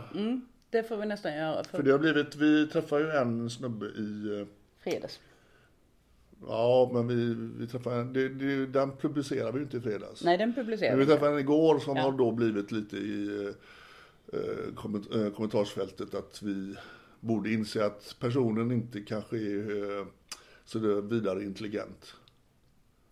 det 0.69 0.83
får 0.83 0.97
vi 0.97 1.05
nästan 1.05 1.33
göra 1.35 1.63
för, 1.63 1.77
För 1.77 1.83
det 1.83 1.91
har 1.91 1.99
blivit, 1.99 2.35
vi 2.35 2.67
träffar 2.67 2.99
ju 2.99 3.09
en 3.09 3.49
snubbe 3.49 3.85
i, 3.85 4.39
eh, 4.41 4.47
fredags. 4.83 5.19
ja 6.47 6.89
men 6.93 7.07
vi, 7.07 7.33
vi 7.59 7.67
träffar 7.67 7.91
en, 7.91 8.13
det, 8.13 8.29
det, 8.29 8.65
den 8.65 8.91
publicerar 8.97 9.51
vi 9.51 9.57
ju 9.57 9.63
inte 9.63 9.77
i 9.77 9.81
fredags. 9.81 10.23
Nej, 10.23 10.37
den 10.37 10.53
publicerar 10.53 10.89
Men 10.91 10.99
vi 10.99 11.05
vi. 11.05 11.11
träffade 11.11 11.31
en 11.33 11.39
igår 11.39 11.79
som 11.79 11.97
Ja. 11.97 12.03
har 12.03 12.11
då 12.11 12.31
blivit 12.31 12.71
lite 12.71 12.97
i 12.97 13.27
eh, 13.45 14.39
eh, 14.39 14.73
komment- 14.75 15.25
eh, 15.27 15.33
kommentarsfältet 15.33 16.13
att 16.13 16.41
vi 16.41 16.75
borde 17.19 17.51
inse 17.53 17.85
att 17.85 18.15
personen 18.19 18.71
inte 18.71 19.01
kanske 19.01 19.37
är 19.37 19.99
eh, 19.99 20.05
så 20.65 20.79
det 20.79 21.01
vidare 21.01 21.43
intelligent. 21.43 22.13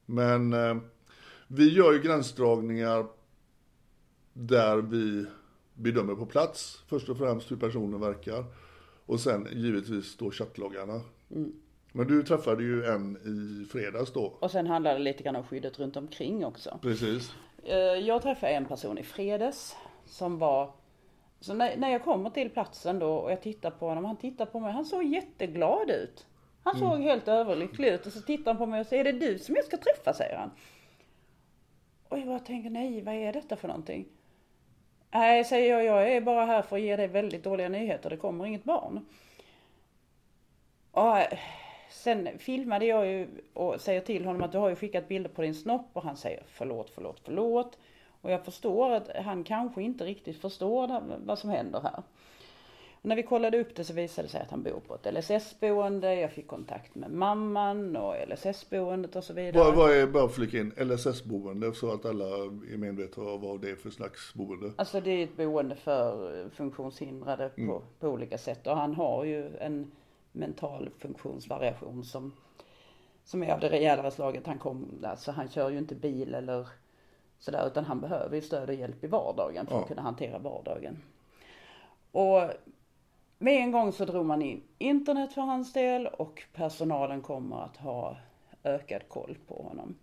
Men 0.06 0.54
eh, 0.54 0.78
vi 1.48 1.74
gör 1.74 1.94
ju 1.94 2.00
gränsdragningar 2.02 3.06
där 4.34 4.78
vi 4.78 5.26
bedömer 5.74 6.16
på 6.16 6.26
plats 6.26 6.84
först 6.88 7.10
och 7.10 7.18
främst 7.18 7.52
hur 7.52 7.56
personen 7.58 8.00
verkar 8.02 8.46
och 9.06 9.20
sen 9.20 9.48
givetvis 9.52 10.18
då 10.18 10.32
chattloggarna. 10.32 11.02
Mm. 11.32 11.54
Men 11.92 12.08
du 12.08 12.24
träffade 12.24 12.64
ju 12.64 12.86
en 12.86 13.18
i 13.18 13.66
fredags 13.66 14.14
då. 14.14 14.22
Och 14.40 14.52
sen 14.52 14.68
handlar 14.68 14.94
det 14.94 15.00
lite 15.00 15.24
grann 15.24 15.36
om 15.36 15.44
skyddet 15.44 15.80
runt 15.80 15.98
omkring 15.98 16.46
också. 16.46 16.80
Precis. 16.82 17.32
Eh, 17.64 17.78
Jag 17.78 18.22
träffade 18.22 18.54
en 18.54 18.66
person 18.66 18.98
i 18.98 19.04
fredags 19.04 19.76
som 20.06 20.38
var 20.38 20.72
så 21.40 21.54
när, 21.54 21.78
när 21.78 21.90
jag 21.92 22.04
kommer 22.04 22.30
till 22.30 22.50
platsen 22.50 23.00
då 23.00 23.14
och 23.14 23.32
jag 23.32 23.42
tittar 23.42 23.72
på 23.72 23.88
honom, 23.88 24.06
han 24.06 24.18
tittar 24.18 24.46
på 24.46 24.60
mig, 24.60 24.72
han 24.74 24.86
såg 24.86 25.04
jätteglad 25.04 25.90
ut. 25.90 26.26
Han 26.64 26.76
Mm. 26.78 26.90
såg 26.90 27.00
helt 27.02 27.28
överlycklig 27.28 27.88
ut 27.88 28.06
och 28.06 28.12
så 28.14 28.22
tittar 28.22 28.52
han 28.52 28.58
på 28.58 28.66
mig 28.66 28.82
och 28.82 28.88
säger, 28.88 29.06
är 29.06 29.14
det 29.14 29.20
du 29.20 29.40
som 29.40 29.56
jag 29.56 29.66
ska 29.66 29.78
träffa? 29.78 30.14
säger 30.14 30.38
han. 30.38 30.52
Och 32.10 32.20
jag 32.20 32.28
bara 32.28 32.40
tänker, 32.40 32.70
nej 32.70 33.02
vad 33.02 33.14
är 33.16 33.34
detta 33.34 33.56
för 33.56 33.68
någonting? 33.68 34.06
Nej, 35.12 35.44
säger 35.44 35.70
jag, 35.70 35.86
jag 35.86 36.14
är 36.14 36.22
bara 36.22 36.46
här 36.46 36.62
för 36.62 36.76
att 36.76 36.82
ge 36.82 36.96
dig 36.96 37.08
väldigt 37.08 37.44
dåliga 37.44 37.70
nyheter, 37.70 38.10
det 38.10 38.18
kommer 38.18 38.46
inget 38.46 38.64
barn. 38.64 39.06
Och 40.92 41.18
sen 41.90 42.30
filmade 42.40 42.86
jag 42.86 43.08
ju 43.08 43.28
och 43.54 43.82
säger 43.82 44.02
till 44.02 44.26
honom 44.26 44.44
att 44.44 44.52
du 44.52 44.58
har 44.58 44.70
ju 44.70 44.76
skickat 44.76 45.08
bilder 45.08 45.30
på 45.30 45.42
din 45.42 45.56
snopp 45.56 45.90
och 45.94 46.04
han 46.04 46.18
säger 46.18 46.44
förlåt, 46.48 46.90
förlåt, 46.90 47.22
förlåt. 47.26 47.78
Och 48.22 48.32
jag 48.32 48.46
förstår 48.46 48.92
att 48.92 49.10
han 49.16 49.44
kanske 49.44 49.82
inte 49.82 50.06
riktigt 50.06 50.42
förstår 50.42 51.02
vad 51.26 51.40
som 51.40 51.50
händer 51.50 51.82
här. 51.82 52.04
Och 53.02 53.06
när 53.06 53.16
vi 53.16 53.24
kollade 53.24 53.60
upp 53.60 53.76
det 53.76 53.84
så 53.84 53.94
visade 53.94 54.28
det 54.28 54.32
sig 54.32 54.42
att 54.42 54.52
han 54.52 54.64
bor 54.64 54.80
på 54.88 54.96
ett 54.96 55.14
LSS-boende. 55.14 56.16
Jag 56.16 56.32
fick 56.32 56.48
kontakt 56.48 56.96
med 56.96 57.12
mamman 57.12 57.96
och 57.96 58.16
LSS-boendet 58.28 59.16
och 59.16 59.24
så 59.24 59.34
vidare. 59.34 59.64
Vad, 59.64 59.76
vad 59.76 59.92
är, 59.92 60.08
bara 60.08 60.30
flika 60.30 60.58
in, 60.60 60.74
LSS-boende 60.78 61.74
så 61.74 61.92
att 61.94 62.06
alla 62.06 62.26
är 62.26 62.78
medvetna 62.78 63.24
om 63.24 63.42
vad 63.42 63.62
det 63.62 63.70
är 63.70 63.76
för 63.76 63.90
slags 63.90 64.34
boende. 64.34 64.72
Alltså 64.76 65.02
det 65.02 65.12
är 65.12 65.24
ett 65.24 65.38
boende 65.38 65.76
för 65.76 66.50
funktionshindrade 66.50 67.50
på, 67.50 67.82
på 68.00 68.08
olika 68.08 68.38
sätt 68.38 68.68
och 68.68 68.78
han 68.78 68.96
har 68.96 69.24
ju 69.24 69.58
en 69.58 69.92
mental 70.32 70.90
funktionsvariation 70.98 72.04
som, 72.04 72.34
som 73.24 73.44
är 73.44 73.54
av 73.54 73.60
det 73.60 73.70
rejälare 73.70 74.12
slaget. 74.12 74.48
Han, 74.48 74.58
kom, 74.58 74.86
alltså 75.04 75.32
han 75.32 75.50
kör 75.50 75.70
ju 75.70 75.78
inte 75.78 75.96
bil 75.96 76.34
eller 76.36 76.68
sådär 77.40 77.68
utan 77.68 77.86
han 77.86 78.02
behöver 78.02 78.36
ju 78.36 78.42
stöd 78.42 78.70
och 78.70 78.76
hjälp 78.76 79.04
i 79.04 79.08
vardagen 79.08 79.68
för 79.68 79.76
att 79.76 79.82
Ja. 79.82 79.88
kunna 79.88 80.02
hantera 80.02 80.40
vardagen. 80.40 80.98
Och 82.12 82.42
med 83.40 83.54
en 83.54 83.72
gång 83.72 83.92
så 83.92 84.06
drog 84.06 84.26
man 84.26 84.42
in 84.42 84.62
internet 84.78 85.34
för 85.34 85.42
hans 85.42 85.74
del 85.74 86.08
och 86.08 86.44
personalen 86.54 87.22
kommer 87.22 87.64
att 87.64 87.78
ha 87.78 88.18
ökad 88.64 89.02
koll 89.10 89.38
på 89.48 89.64
honom. 89.64 89.96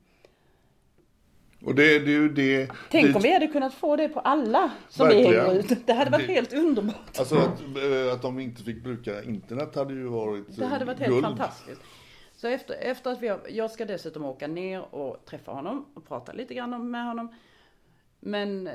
Och 1.64 1.74
det, 1.74 1.98
det 1.98 2.10
är 2.10 2.20
ju 2.20 2.28
det. 2.28 2.70
Tänk 2.90 3.06
dit- 3.06 3.16
om 3.16 3.22
vi 3.22 3.32
hade 3.32 3.46
kunnat 3.46 3.74
få 3.74 3.96
det 3.96 4.08
på 4.08 4.20
alla 4.20 4.70
som 4.88 5.08
vi 5.08 5.14
Verkligen. 5.14 5.44
hänger 5.46 5.58
ut. 5.58 5.86
Det 5.86 5.92
hade 5.92 6.10
varit 6.10 6.26
Det- 6.26 6.32
helt 6.32 6.52
underbart. 6.52 7.18
Alltså 7.18 7.36
att, 7.36 7.60
eh, 7.60 8.12
att 8.12 8.22
de 8.22 8.38
inte 8.40 8.62
fick 8.62 8.82
bruka 8.84 9.22
internet 9.22 9.74
hade 9.74 9.94
ju 9.94 10.04
varit 10.08 10.56
Det 10.56 10.66
hade 10.66 10.84
varit 10.84 10.98
helt 10.98 11.10
guld. 11.12 11.24
fantastiskt. 11.24 11.80
Så 12.36 12.48
efter, 12.48 12.74
efter 12.74 13.10
att 13.12 13.20
vi 13.22 13.28
har, 13.28 13.40
jag 13.50 13.70
ska 13.70 13.84
dessutom 13.84 14.24
åka 14.24 14.46
ner 14.46 14.94
och 14.94 15.24
träffa 15.24 15.52
honom 15.52 15.86
och 15.94 16.08
prata 16.08 16.32
lite 16.32 16.54
grann 16.54 16.90
med 16.90 17.04
honom. 17.06 17.34
Men 18.20 18.66
eh, 18.66 18.74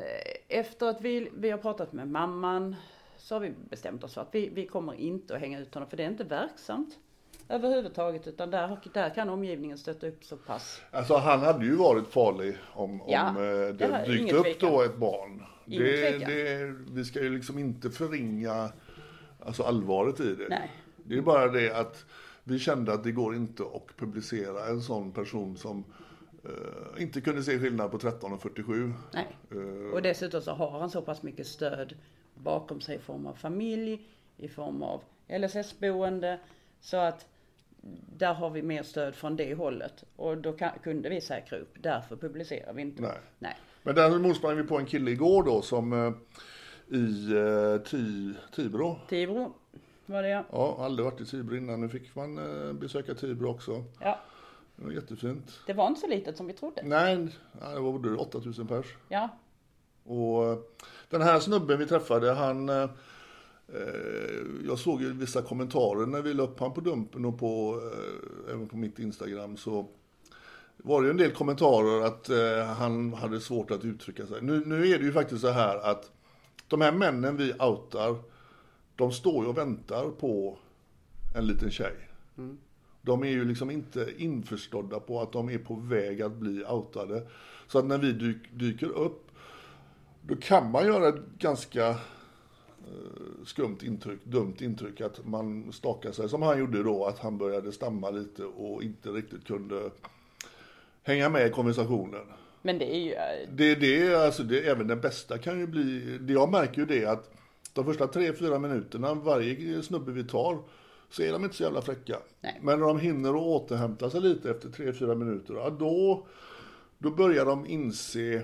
efter 0.50 0.88
att 0.90 1.02
vi, 1.02 1.30
vi 1.34 1.50
har 1.50 1.58
pratat 1.58 1.94
med 1.94 2.08
mamman 2.08 2.76
så 3.22 3.36
har 3.36 3.40
vi 3.40 3.54
bestämt 3.70 4.04
oss 4.04 4.14
för 4.14 4.22
att 4.22 4.30
vi, 4.36 4.50
vi 4.50 4.66
kommer 4.68 4.94
inte 4.94 5.36
att 5.36 5.42
hänga 5.42 5.60
ut 5.60 5.74
honom 5.74 5.90
för 5.90 5.98
det 5.98 6.04
är 6.04 6.08
inte 6.08 6.24
verksamt 6.24 6.98
överhuvudtaget 7.50 8.28
utan 8.28 8.52
där, 8.52 8.78
där 8.94 9.10
kan 9.16 9.30
omgivningen 9.30 9.78
stötta 9.78 10.08
upp 10.08 10.24
så 10.24 10.38
pass. 10.38 10.82
Alltså 10.92 11.16
han 11.16 11.40
hade 11.40 11.66
ju 11.66 11.76
varit 11.76 12.08
farlig 12.08 12.56
om, 12.74 13.02
Ja, 13.08 13.30
om 13.30 13.38
eh, 13.38 13.42
det 13.44 13.72
det 13.72 13.86
har- 13.88 14.06
dykt 14.06 14.34
upp 14.34 14.44
tvekan. 14.44 14.70
då 14.72 14.82
ett 14.82 14.98
barn. 14.98 15.44
Det, 15.66 16.18
det, 16.18 16.76
vi 16.92 17.06
ska 17.06 17.22
ju 17.24 17.30
liksom 17.30 17.60
inte 17.60 17.90
förringa 17.90 18.72
alltså 19.40 19.64
allvaret 19.64 20.20
i 20.20 20.36
det. 20.36 20.48
Nej. 20.50 20.72
Det 20.98 21.18
är 21.18 21.22
bara 21.22 21.48
det 21.48 21.72
att 21.72 22.06
vi 22.44 22.60
kände 22.60 22.94
att 22.94 23.04
det 23.04 23.12
går 23.12 23.36
inte 23.36 23.64
att 23.64 23.98
publicera 23.98 24.66
en 24.68 24.82
sån 24.82 25.12
person 25.12 25.58
som 25.58 25.84
eh, 26.44 27.02
inte 27.04 27.22
kunde 27.22 27.44
se 27.44 27.60
skillnad 27.60 27.92
på 27.92 27.98
13 27.98 28.34
och 28.34 28.42
47. 28.42 28.94
Nej. 29.14 29.28
Eh, 29.52 29.94
Och 29.94 30.02
dessutom 30.02 30.42
så 30.42 30.52
har 30.52 30.80
han 30.80 30.90
så 30.90 31.02
pass 31.02 31.24
mycket 31.24 31.48
stöd 31.48 31.94
bakom 32.44 32.82
sig 32.82 32.96
i 32.96 33.00
form 33.00 33.26
av 33.28 33.34
familj, 33.34 34.02
i 34.38 34.48
form 34.48 34.84
av 34.84 35.02
LSS-boende. 35.28 36.40
Så 36.80 36.98
att 36.98 37.26
där 38.18 38.34
har 38.34 38.50
vi 38.50 38.62
mer 38.62 38.84
stöd 38.84 39.16
från 39.16 39.36
det 39.36 39.54
hållet. 39.56 40.04
Och 40.16 40.38
då 40.38 40.54
kan, 40.54 40.72
kunde 40.84 41.10
vi 41.10 41.22
säkra 41.22 41.58
upp, 41.58 41.74
därför 41.82 42.16
publicerar 42.16 42.74
vi 42.74 42.82
inte. 42.82 43.02
Nej. 43.02 43.18
Nej. 43.40 43.58
Men 43.84 43.96
däremot 43.96 44.38
sprang 44.38 44.58
vi 44.58 44.64
på 44.64 44.78
en 44.78 44.86
kille 44.86 45.12
igår 45.12 45.44
då 45.44 45.62
som 45.62 45.94
eh, 45.94 46.14
i 46.98 47.32
eh, 47.32 47.82
Ti- 47.84 48.34
Tibro. 48.56 48.96
Tibro 49.10 49.54
var 50.06 50.24
det 50.24 50.30
ja. 50.30 50.44
Ja, 50.52 50.78
aldrig 50.80 51.06
varit 51.06 51.22
i 51.22 51.26
Tibro 51.26 51.56
innan. 51.56 51.82
Nu 51.82 51.90
fick 51.90 52.16
man 52.16 52.38
eh, 52.68 52.74
besöka 52.74 53.14
Tibro 53.16 53.50
också. 53.50 53.84
ja. 54.02 54.20
Det 54.76 54.86
var 54.86 54.92
jättefint. 54.94 55.60
Det 55.68 55.74
var 55.74 55.88
inte 55.88 56.02
så 56.02 56.08
litet 56.08 56.38
som 56.38 56.48
vi 56.48 56.54
trodde. 56.54 56.82
Nej, 56.84 57.16
det 57.74 57.80
var 57.80 57.92
både 57.92 58.16
8000 58.16 58.68
pers. 58.68 58.86
Ja. 59.10 59.30
Och 60.04 60.74
den 61.10 61.22
här 61.22 61.40
snubben 61.40 61.80
vi 61.80 61.86
träffade, 61.86 62.32
han... 62.32 62.70
eh, 62.70 62.90
jag 64.68 64.80
såg 64.80 65.02
ju 65.02 65.14
vissa 65.14 65.42
kommentarer 65.42 66.06
när 66.06 66.22
vi 66.22 66.34
la 66.34 66.44
upp 66.44 66.60
han 66.60 66.74
på 66.74 66.82
Dumpen 66.82 67.26
och 67.26 67.40
på, 67.40 67.82
eh, 67.94 68.54
även 68.54 68.68
på 68.68 68.78
mitt 68.78 69.00
Instagram 69.00 69.58
så 69.58 69.88
var 70.78 71.02
det 71.02 71.06
ju 71.06 71.12
en 71.12 71.18
del 71.18 71.32
kommentarer 71.32 72.06
att 72.06 72.30
eh, 72.30 72.66
han 72.66 73.14
hade 73.14 73.40
svårt 73.40 73.72
att 73.72 73.86
uttrycka 73.86 74.26
sig. 74.26 74.42
Nu, 74.42 74.66
nu 74.66 74.88
är 74.88 74.98
det 74.98 75.06
ju 75.06 75.14
faktiskt 75.14 75.42
så 75.42 75.50
här 75.50 75.78
att 75.92 76.12
de 76.68 76.82
här 76.82 76.92
männen 76.92 77.38
vi 77.38 77.54
outar, 77.54 78.16
de 78.96 79.12
står 79.12 79.44
ju 79.44 79.50
och 79.50 79.58
väntar 79.58 80.10
på 80.10 80.58
en 81.36 81.48
liten 81.48 81.72
tjej. 81.72 81.96
De 83.02 83.24
är 83.24 83.28
ju 83.30 83.46
liksom 83.46 83.72
inte 83.72 84.14
införstådda 84.18 85.00
på 85.00 85.22
att 85.22 85.32
de 85.32 85.50
är 85.50 85.58
på 85.58 85.76
väg 85.76 86.22
att 86.22 86.32
bli 86.32 86.66
outade. 86.66 87.28
Så 87.68 87.80
att 87.80 87.86
när 87.86 87.98
vi 87.98 88.12
dyk, 88.12 88.38
dyker 88.54 88.90
upp, 88.90 89.31
då 90.22 90.36
kan 90.36 90.72
man 90.72 90.86
göra 90.86 91.08
ett 91.08 91.26
ganska 91.40 91.90
eh, 91.90 91.96
skumt 93.46 93.78
intryck, 93.82 94.20
dumt 94.24 94.56
intryck 94.60 95.02
att 95.02 95.26
man 95.26 95.74
stakar 95.74 96.12
sig 96.12 96.30
som 96.30 96.42
han 96.42 96.60
gjorde 96.60 96.84
då, 96.84 97.06
att 97.06 97.20
han 97.20 97.38
började 97.38 97.72
stamma 97.72 98.10
lite 98.10 98.44
och 98.44 98.84
inte 98.84 99.10
riktigt 99.10 99.48
kunde 99.48 99.92
hänga 101.04 101.30
med 101.30 101.48
i 101.48 101.50
konversationen. 101.50 102.26
Men 102.62 102.78
det 102.78 102.96
är 102.96 103.00
ju, 103.00 103.12
eh, 103.12 103.50
Det, 103.52 103.76
det, 103.76 104.16
alltså, 104.16 104.44
det, 104.44 104.70
även 104.70 104.88
den 104.88 105.02
bästa 105.02 105.38
kan 105.38 105.60
ju 105.60 105.68
bli, 105.68 106.18
det 106.22 106.34
jag 106.34 106.52
märker 106.52 106.82
ju 106.82 106.86
det 106.86 107.06
att 107.06 107.32
de 107.74 107.86
första 107.86 108.08
tre, 108.08 108.34
fyra 108.34 108.60
minuterna, 108.60 109.14
varje 109.14 109.84
snubbe 109.84 110.12
vi 110.12 110.24
tar, 110.24 110.60
så 111.10 111.22
är 111.24 111.32
de 111.32 111.44
inte 111.44 111.56
så 111.56 111.64
jävla 111.64 111.82
fräcka. 111.82 112.18
Nej. 112.42 112.60
Men 112.62 112.80
när 112.80 112.88
de 112.88 113.00
hinner 113.00 113.30
att 113.30 113.36
återhämta 113.36 114.10
sig 114.10 114.22
lite 114.22 114.52
efter 114.52 114.70
tre, 114.70 114.94
fyra 114.94 115.16
minuter, 115.16 115.54
ja, 115.54 115.70
då, 115.70 116.28
då 116.98 117.12
börjar 117.12 117.46
de 117.46 117.66
inse 117.66 118.44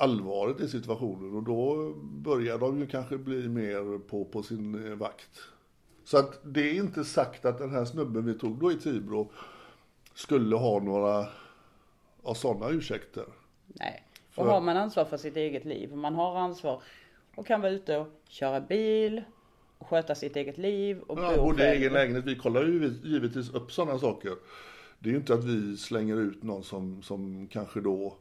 allvaret 0.00 0.60
i 0.60 0.68
situationen 0.68 1.34
och 1.36 1.42
då 1.42 1.92
börjar 2.02 2.58
de 2.58 2.78
ju 2.80 2.86
kanske 2.86 3.18
bli 3.18 3.48
mer 3.48 3.98
på, 3.98 4.24
på 4.24 4.42
sin 4.42 4.86
eh, 4.86 4.94
vakt. 4.94 5.40
Så 6.04 6.18
att 6.18 6.40
det 6.42 6.70
är 6.70 6.74
inte 6.74 7.04
sagt 7.04 7.44
att 7.44 7.58
den 7.58 7.70
här 7.70 7.84
snubben 7.84 8.24
vi 8.26 8.34
tog 8.34 8.58
då 8.60 8.72
i 8.72 8.76
Tibro 8.76 9.30
skulle 10.14 10.56
ha 10.56 10.80
några 10.80 11.26
av 12.22 12.34
sådana 12.34 12.68
ursäkter. 12.68 13.24
Nej. 13.66 14.02
Och 14.34 14.46
har 14.46 14.60
man 14.60 14.76
ansvar 14.76 15.04
för 15.04 15.16
sitt 15.16 15.36
eget 15.36 15.64
liv, 15.64 15.92
och 15.92 15.98
man 15.98 16.14
har 16.14 16.36
ansvar 16.36 16.82
och 17.34 17.46
kan 17.46 17.60
vara 17.60 17.72
ute 17.72 17.96
och 17.96 18.08
köra 18.28 18.60
bil, 18.60 19.22
och 19.78 19.86
sköta 19.88 20.14
sitt 20.14 20.36
eget 20.36 20.58
liv 20.58 21.00
och 21.00 21.18
Ja, 21.18 21.36
bo 21.36 21.42
både 21.42 21.58
själv. 21.58 21.72
egen 21.80 21.92
lägenhet, 21.92 22.24
vi 22.24 22.36
kollar 22.36 22.62
ju 22.64 22.94
givetvis 23.04 23.50
upp 23.54 23.72
sådana 23.72 23.98
saker. 23.98 24.32
Det 24.98 25.08
är 25.08 25.12
ju 25.12 25.18
inte 25.18 25.34
att 25.34 25.44
vi 25.44 25.76
slänger 25.76 26.16
ut 26.16 26.42
någon 26.42 26.62
som, 26.62 27.02
som 27.02 27.48
kanske 27.50 27.80
då, 27.80 28.16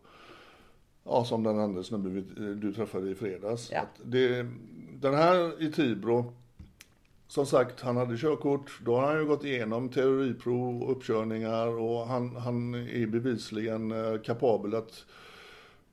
ja 1.08 1.26
som 1.26 1.43
den 1.43 1.60
andra 1.60 1.84
snubben 1.84 2.13
vi- 2.13 2.54
du 2.54 2.74
träffade 2.74 3.10
i 3.10 3.15
fredags. 3.15 3.70
Ja. 3.72 3.80
Att 3.82 4.00
det, 4.04 4.46
den 5.02 5.13
här 5.13 5.63
i 5.63 5.72
Tibro, 5.72 6.34
som 7.28 7.46
sagt 7.46 7.82
han 7.82 7.98
hade 7.98 8.17
körkort, 8.17 8.80
då 8.86 8.96
har 8.96 9.08
han 9.08 9.20
ju 9.20 9.26
gått 9.26 9.43
igenom 9.46 9.89
teoriprov 9.89 10.84
och 10.84 10.91
uppkörningar 10.91 11.67
och 11.67 12.08
han, 12.08 12.36
han 12.36 12.74
är 12.74 13.08
bevisligen 13.08 13.91
eh, 13.91 14.22
kapabel 14.22 14.76
att 14.76 15.06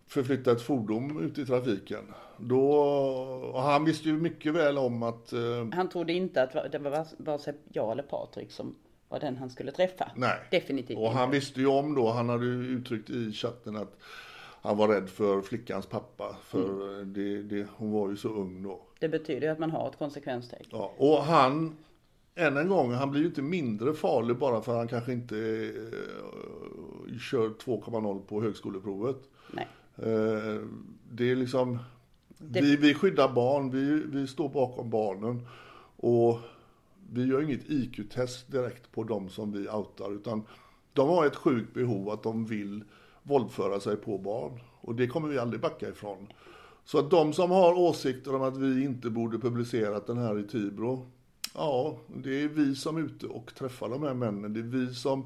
förflytta 0.06 0.52
ett 0.52 0.62
fordon 0.62 1.22
ut 1.24 1.38
i 1.38 1.46
trafiken. 1.46 2.04
Då, 2.38 3.52
han 3.56 3.84
visste 3.84 4.08
ju 4.08 4.16
mycket 4.20 4.52
väl 4.54 4.78
om 4.78 5.02
att 5.02 5.32
eh, 5.32 5.40
Han 5.72 5.88
trodde 5.88 6.12
inte 6.12 6.42
att 6.42 6.72
det 6.72 6.78
var 6.78 7.06
vare 7.18 7.38
sig 7.38 7.54
jag 7.72 7.92
eller 7.92 8.02
Patrik 8.02 8.50
som 8.50 8.74
var 9.08 9.20
den 9.20 9.36
han 9.36 9.50
skulle 9.50 9.72
träffa. 9.72 10.10
Nej. 10.16 10.38
Definitivt 10.50 10.98
Och 10.98 11.10
han 11.10 11.24
inte. 11.24 11.36
visste 11.38 11.60
ju 11.60 11.66
om 11.66 11.94
då, 11.94 12.10
han 12.10 12.28
hade 12.28 12.44
ju 12.44 12.66
uttryckt 12.66 13.10
i 13.10 13.32
chatten 13.32 13.76
att 13.76 13.96
han 14.64 14.76
var 14.76 14.88
rädd 14.88 15.08
för 15.08 15.40
flickans 15.42 15.86
pappa. 15.86 16.36
För 16.42 16.94
Mm. 16.98 17.12
det, 17.12 17.42
det, 17.42 17.66
hon 17.76 17.92
var 17.92 18.10
ju 18.10 18.16
så 18.16 18.28
ung 18.28 18.62
då. 18.62 18.80
Det 18.98 19.08
betyder 19.08 19.46
ju 19.46 19.52
att 19.52 19.58
man 19.58 19.70
har 19.70 19.88
ett 19.88 19.98
konsekvenstänk. 19.98 20.66
Ja, 20.70 20.92
och 20.96 21.16
han, 21.22 21.76
än 22.34 22.56
en 22.56 22.68
gång, 22.68 22.92
han 22.92 23.10
blir 23.10 23.20
ju 23.20 23.26
inte 23.26 23.42
mindre 23.42 23.94
farlig 23.94 24.36
bara 24.36 24.60
för 24.60 24.72
att 24.72 24.78
han 24.78 24.88
kanske 24.88 25.12
inte 25.12 25.36
eh, 25.38 27.18
kör 27.18 27.48
2,0 27.48 28.20
på 28.26 28.42
högskoleprovet. 28.42 29.16
Nej. 29.52 29.68
Eh, 29.96 30.60
det 31.10 31.30
är 31.30 31.36
liksom, 31.36 31.78
vi, 32.38 32.76
vi 32.76 32.94
skyddar 32.94 33.32
barn, 33.32 33.70
vi, 33.70 34.02
vi 34.06 34.26
står 34.26 34.48
bakom 34.48 34.90
barnen. 34.90 35.46
Och 35.96 36.38
vi 37.12 37.24
gör 37.24 37.42
inget 37.42 37.70
IQ-test 37.70 38.52
direkt 38.52 38.92
på 38.92 39.04
de 39.04 39.28
som 39.28 39.52
vi 39.52 39.68
outar, 39.68 40.14
utan 40.14 40.42
de 40.92 41.08
har 41.08 41.26
ett 41.26 41.36
sjukt 41.36 41.74
behov 41.74 42.10
att 42.10 42.22
de 42.22 42.46
vill 42.46 42.84
våldföra 43.24 43.80
sig 43.80 43.96
på 43.96 44.18
barn. 44.18 44.60
Och 44.80 44.94
det 44.94 45.06
kommer 45.06 45.28
vi 45.28 45.38
aldrig 45.38 45.60
backa 45.60 45.88
ifrån. 45.88 46.28
Så 46.84 46.98
att 46.98 47.10
de 47.10 47.32
som 47.32 47.50
har 47.50 47.78
åsikter 47.78 48.34
om 48.34 48.42
att 48.42 48.56
vi 48.56 48.84
inte 48.84 49.10
borde 49.10 49.38
publicerat 49.38 50.06
den 50.06 50.18
här 50.18 50.38
i 50.38 50.42
Tibro, 50.42 51.06
ja, 51.54 51.96
det 52.16 52.42
är 52.42 52.48
vi 52.48 52.74
som 52.74 52.96
är 52.96 53.00
ute 53.00 53.26
och 53.26 53.54
träffar 53.54 53.88
de 53.88 54.02
här 54.02 54.14
männen. 54.14 54.52
Det 54.54 54.60
är 54.60 54.86
vi 54.86 54.94
som 54.94 55.24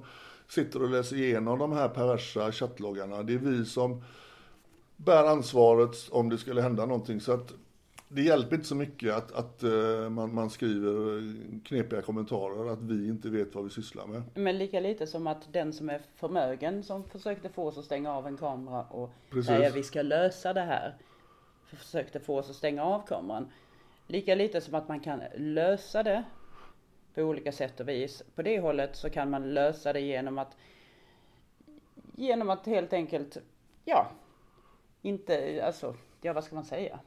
sitter 0.49 0.83
och 0.83 0.91
läser 0.91 1.17
igenom 1.17 1.59
de 1.59 1.73
här 1.73 1.89
perversa 1.89 2.53
chattloggarna. 2.53 3.23
Det 3.23 3.35
är 3.35 3.39
vi 3.39 3.65
som 3.65 4.03
bär 4.97 5.25
ansvaret 5.25 6.09
om 6.11 6.29
det 6.29 6.39
skulle 6.39 6.63
hända 6.63 6.87
någonting. 6.87 7.21
Så 7.21 7.33
att 7.33 7.53
det 8.09 8.23
hjälper 8.23 8.57
inte 8.57 8.69
så 8.69 8.75
mycket 8.75 9.15
att, 9.15 9.33
att 9.33 9.63
eh, 9.63 10.11
man, 10.11 10.35
man 10.35 10.51
skriver 10.51 11.23
knepiga 11.65 12.03
kommentarer, 12.03 12.73
att 12.73 12.83
vi 12.83 13.09
inte 13.09 13.29
vet 13.29 13.55
vad 13.55 13.65
vi 13.65 13.71
sysslar 13.71 14.07
med. 14.07 14.23
Men 14.35 14.59
lika 14.59 14.81
lite 14.81 15.07
som 15.07 15.27
att 15.27 15.53
den 15.53 15.73
som 15.73 15.91
är 15.91 16.01
förmögen 16.17 16.83
som 16.83 17.05
försökte 17.05 17.49
få 17.49 17.67
oss 17.67 17.79
att 17.79 17.85
stänga 17.85 18.13
av 18.13 18.27
en 18.27 18.37
kamera 18.37 18.83
och 18.83 19.11
Precis. 19.31 19.47
säga 19.47 19.71
vi 19.71 19.83
ska 19.83 20.03
lösa 20.03 20.53
det 20.53 20.61
här. 20.61 20.97
Försökte 21.67 22.21
få 22.21 22.39
oss 22.39 22.51
att 22.51 22.57
stänga 22.57 22.85
av 22.85 23.07
kameran. 23.07 23.49
Lika 24.07 24.35
lite 24.35 24.61
som 24.61 24.75
att 24.75 24.89
man 24.89 25.01
kan 25.01 25.23
lösa 25.37 26.03
det 26.03 26.25
på 27.15 27.23
olika 27.23 27.53
sätt 27.53 27.81
och 27.81 27.89
vis. 27.89 28.23
På 28.35 28.43
det 28.43 28.61
hållet 28.61 28.97
så 28.97 29.11
kan 29.11 29.31
man 29.31 29.55
lösa 29.55 29.93
det 29.93 30.01
genom 30.01 30.39
att 30.39 30.57
genom 32.17 32.51
att 32.51 32.67
helt 32.67 32.93
enkelt, 32.93 33.39
ja, 33.85 34.11
inte, 35.03 35.63
alltså, 35.67 35.95
ja 36.21 36.33
vad 36.33 36.45
ska 36.45 36.55
man 36.55 36.65
säga? 36.65 37.01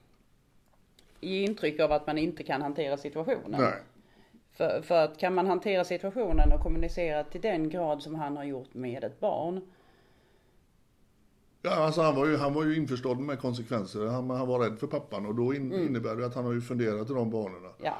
Ge 1.22 1.44
intryck 1.44 1.80
av 1.80 1.92
att 1.92 2.08
man 2.08 2.18
inte 2.18 2.44
kan 2.44 2.62
hantera 2.62 2.98
situationen. 2.98 3.62
Nej. 3.62 3.74
För, 4.52 4.82
för 4.82 5.04
att 5.04 5.18
kan 5.18 5.36
man 5.36 5.48
hantera 5.48 5.84
situationen 5.84 6.52
och 6.52 6.60
kommunicera 6.60 7.24
till 7.24 7.42
den 7.42 7.70
grad 7.70 8.02
som 8.04 8.16
han 8.16 8.38
har 8.38 8.44
gjort 8.44 8.74
med 8.74 9.04
ett 9.04 9.20
barn. 9.20 9.62
Ja, 11.62 11.76
alltså 11.76 12.02
han 12.02 12.16
var 12.16 12.26
ju, 12.26 12.38
han 12.38 12.54
var 12.54 12.64
ju 12.66 12.76
införstådd 12.76 13.20
med 13.20 13.40
konsekvenser. 13.40 14.06
Han, 14.06 14.30
han 14.30 14.48
var 14.48 14.60
rädd 14.60 14.80
för 14.80 14.88
pappan 14.88 15.26
och 15.26 15.36
då 15.36 15.54
in, 15.54 15.74
innebär 15.74 16.16
det 16.16 16.26
att 16.26 16.36
han 16.36 16.46
har 16.46 16.54
ju 16.54 16.62
funderat 16.62 17.10
i 17.10 17.14
de 17.14 17.30
banorna. 17.30 17.70
Ja, 17.84 17.98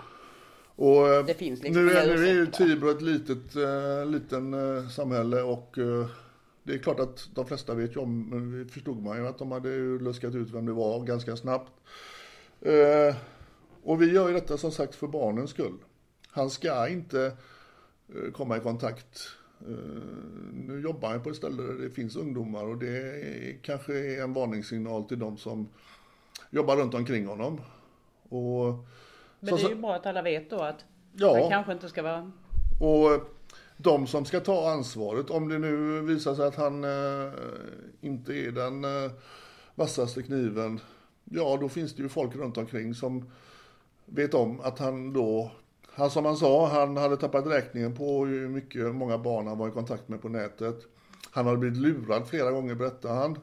Och 0.76 1.08
eh, 1.10 1.26
Det 1.26 1.34
finns 1.34 1.64
liksom 1.64 1.86
nu, 1.86 1.92
är, 1.92 2.08
nu 2.08 2.28
är 2.28 2.34
ju. 2.34 2.46
Tibro 2.46 2.90
ett 2.90 3.02
litet, 3.02 3.56
eh, 3.56 4.06
liten 4.06 4.54
eh, 4.54 4.88
samhälle 4.88 5.42
och 5.42 5.78
eh, 5.78 6.08
det 6.64 6.74
är 6.74 6.78
klart 6.78 7.00
att 7.00 7.30
de 7.36 7.46
flesta 7.46 7.74
vet 7.74 7.96
ju 7.96 8.00
om, 8.00 8.70
förstod 8.72 9.04
man 9.04 9.18
ju 9.18 9.28
att 9.28 9.38
de 9.38 9.52
hade 9.52 9.70
ju 9.70 10.00
luskat 10.00 10.36
ut 10.36 10.52
vem 10.52 10.66
det 10.66 10.74
var 10.74 11.00
ganska 11.00 11.36
snabbt. 11.38 11.72
Eh, 12.62 13.16
och 13.84 14.02
vi 14.02 14.14
gör 14.14 14.28
ju 14.28 14.34
detta 14.34 14.58
som 14.58 14.72
sagt 14.72 14.96
för 14.96 15.08
barnens 15.08 15.50
skull. 15.50 15.78
Han 16.28 16.50
ska 16.50 16.88
inte 16.88 17.38
eh, 18.10 18.32
komma 18.32 18.58
i 18.58 18.60
kontakt. 18.60 19.28
Eh, 19.62 19.76
nu 20.54 20.82
jobbar 20.84 21.10
han 21.10 21.24
på 21.24 21.30
ett 21.30 21.36
ställe 21.36 21.64
där 21.64 21.74
det 21.74 21.90
finns 21.90 22.16
ungdomar 22.16 22.66
och 22.66 22.78
det 22.78 22.98
är, 22.98 23.58
kanske 23.62 23.94
är 23.94 24.24
en 24.24 24.34
varningssignal 24.34 25.04
till 25.04 25.20
de 25.20 25.38
som 25.38 25.70
jobbar 26.50 26.78
runt 26.78 26.94
omkring 26.94 27.26
honom. 27.28 27.62
Och, 28.30 28.66
men 29.40 29.56
det 29.56 29.62
är 29.62 29.70
ju 29.70 29.76
bra 29.76 29.96
att 29.96 30.06
alla 30.06 30.22
vet 30.22 30.50
då 30.50 30.60
att 30.60 30.86
Ja. 31.14 31.40
man 31.40 31.50
kanske 31.50 31.74
inte 31.74 31.90
ska 31.90 32.04
vara 32.04 32.32
och 32.80 33.22
de 33.78 34.08
som 34.08 34.26
ska 34.26 34.40
ta 34.40 34.72
ansvaret, 34.72 35.30
om 35.30 35.50
det 35.50 35.60
nu 35.60 36.02
visar 36.02 36.36
sig 36.36 36.46
att 36.48 36.56
han 36.56 36.86
inte 38.02 38.34
är 38.34 38.52
den 38.52 38.86
vassaste 39.76 40.24
kniven, 40.24 40.80
ja 41.24 41.58
då 41.62 41.70
finns 41.70 41.96
det 41.96 42.04
ju 42.04 42.10
folk 42.10 42.36
runt 42.36 42.58
omkring 42.58 42.94
som 42.94 43.32
vet 44.06 44.34
om 44.34 44.60
att 44.62 44.80
han 44.80 45.14
då, 45.14 45.52
han 45.94 46.10
som 46.10 46.26
han 46.26 46.38
sa, 46.38 46.68
han 46.68 46.98
hade 46.98 47.18
tappat 47.18 47.48
räkningen 47.48 47.96
på 47.96 48.26
hur 48.26 48.48
mycket, 48.48 48.96
många 48.96 49.18
barn 49.18 49.48
han 49.48 49.58
var 49.58 49.68
i 49.68 49.72
kontakt 49.72 50.08
med 50.08 50.22
på 50.22 50.30
nätet. 50.30 50.78
Han 51.32 51.46
hade 51.46 51.58
blivit 51.58 51.78
lurad 51.80 52.28
flera 52.28 52.52
gånger 52.52 52.76
berättar 52.76 53.16
han. 53.16 53.40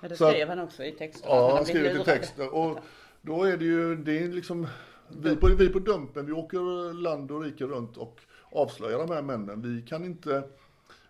Ja, 0.00 0.08
det 0.08 0.16
skrev 0.16 0.48
han 0.48 0.58
också 0.58 0.84
i 0.84 0.92
texten. 0.92 1.30
Ja, 1.30 1.54
han 1.56 1.64
skriver 1.64 1.88
till 1.88 1.92
lurad. 1.92 2.06
texten. 2.06 2.48
Och 2.48 2.78
då 3.22 3.44
är 3.44 3.56
det 3.56 3.64
ju, 3.64 3.96
det 3.96 4.18
är 4.18 4.28
liksom, 4.28 4.66
vi 5.08 5.36
på, 5.36 5.46
vi 5.46 5.68
på 5.68 5.78
Dumpen, 5.78 6.26
vi 6.26 6.32
åker 6.32 6.92
land 6.92 7.30
och 7.30 7.42
rike 7.42 7.64
runt 7.64 7.96
och 7.96 8.20
avslöjar 8.50 8.98
de 8.98 9.10
här 9.10 9.22
männen. 9.22 9.62
Vi 9.62 9.82
kan 9.82 10.04
inte, 10.04 10.42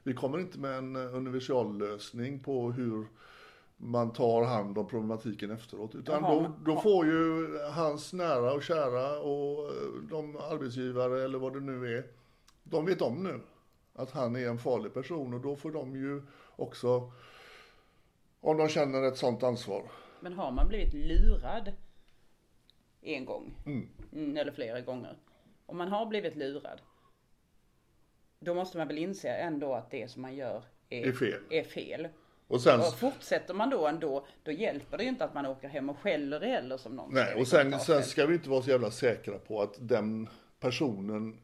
vi 0.02 0.14
kommer 0.14 0.38
inte 0.38 0.58
med 0.58 0.78
en 0.78 0.96
universallösning 0.96 2.38
på 2.38 2.72
hur 2.72 3.06
man 3.76 4.12
tar 4.12 4.44
hand 4.44 4.78
om 4.78 4.88
problematiken 4.88 5.50
efteråt. 5.50 5.94
Utan 5.94 6.22
Jaha, 6.22 6.54
då, 6.64 6.72
då 6.72 6.80
får 6.80 7.06
ju 7.06 7.58
hans 7.58 8.12
nära 8.12 8.52
och 8.52 8.62
kära 8.62 9.18
och 9.18 9.68
eh, 9.68 9.92
de 10.10 10.36
arbetsgivare 10.36 11.24
eller 11.24 11.38
vad 11.38 11.52
det 11.52 11.60
nu 11.60 11.98
är, 11.98 12.06
de 12.62 12.86
vet 12.86 13.02
om 13.02 13.24
nu 13.24 13.40
att 13.94 14.10
han 14.10 14.36
är 14.36 14.48
en 14.48 14.58
farlig 14.58 14.94
person 14.94 15.34
och 15.34 15.40
då 15.40 15.56
får 15.56 15.70
de 15.70 15.96
ju 15.96 16.22
också, 16.56 17.12
om 18.40 18.56
de 18.56 18.68
känner 18.68 19.02
ett 19.02 19.16
sånt 19.16 19.42
ansvar, 19.42 19.82
Men 20.20 20.32
har 20.32 20.52
man 20.52 20.68
blivit 20.68 20.94
lurad 20.94 21.72
en 23.00 23.24
gång, 23.24 23.54
mm, 23.66 24.36
eller 24.36 24.52
flera 24.52 24.80
gånger. 24.80 25.18
Om 25.66 25.76
man 25.76 25.88
har 25.88 26.06
blivit 26.06 26.36
lurad. 26.36 26.80
Då 28.38 28.54
måste 28.54 28.78
man 28.78 28.88
väl 28.88 28.98
inse 28.98 29.28
ändå 29.28 29.74
att 29.74 29.90
det 29.90 30.10
som 30.10 30.22
man 30.22 30.34
gör 30.34 30.64
är, 30.88 31.06
Är 31.06 31.12
fel. 31.12 31.40
Är 31.50 31.64
fel. 31.64 32.08
Och 32.48 32.60
sen, 32.60 32.80
Och 32.80 32.98
fortsätter 32.98 33.54
man 33.54 33.70
då 33.70 33.86
ändå, 33.86 34.26
då 34.42 34.52
hjälper 34.52 34.98
det 34.98 35.02
ju 35.02 35.08
inte 35.08 35.24
att 35.24 35.34
man 35.34 35.46
åker 35.46 35.68
hem 35.68 35.90
och 35.90 35.98
skäller 35.98 36.40
heller 36.40 36.76
som 36.76 36.96
någon 36.96 37.14
nej, 37.14 37.34
och 37.34 37.46
sen, 37.46 37.80
sen 37.80 38.02
ska 38.02 38.26
vi 38.26 38.34
inte 38.34 38.50
vara 38.50 38.62
så 38.62 38.70
jävla 38.70 38.90
säkra 38.90 39.38
på 39.38 39.62
att 39.62 39.74
den 39.78 40.28
personen 40.60 41.38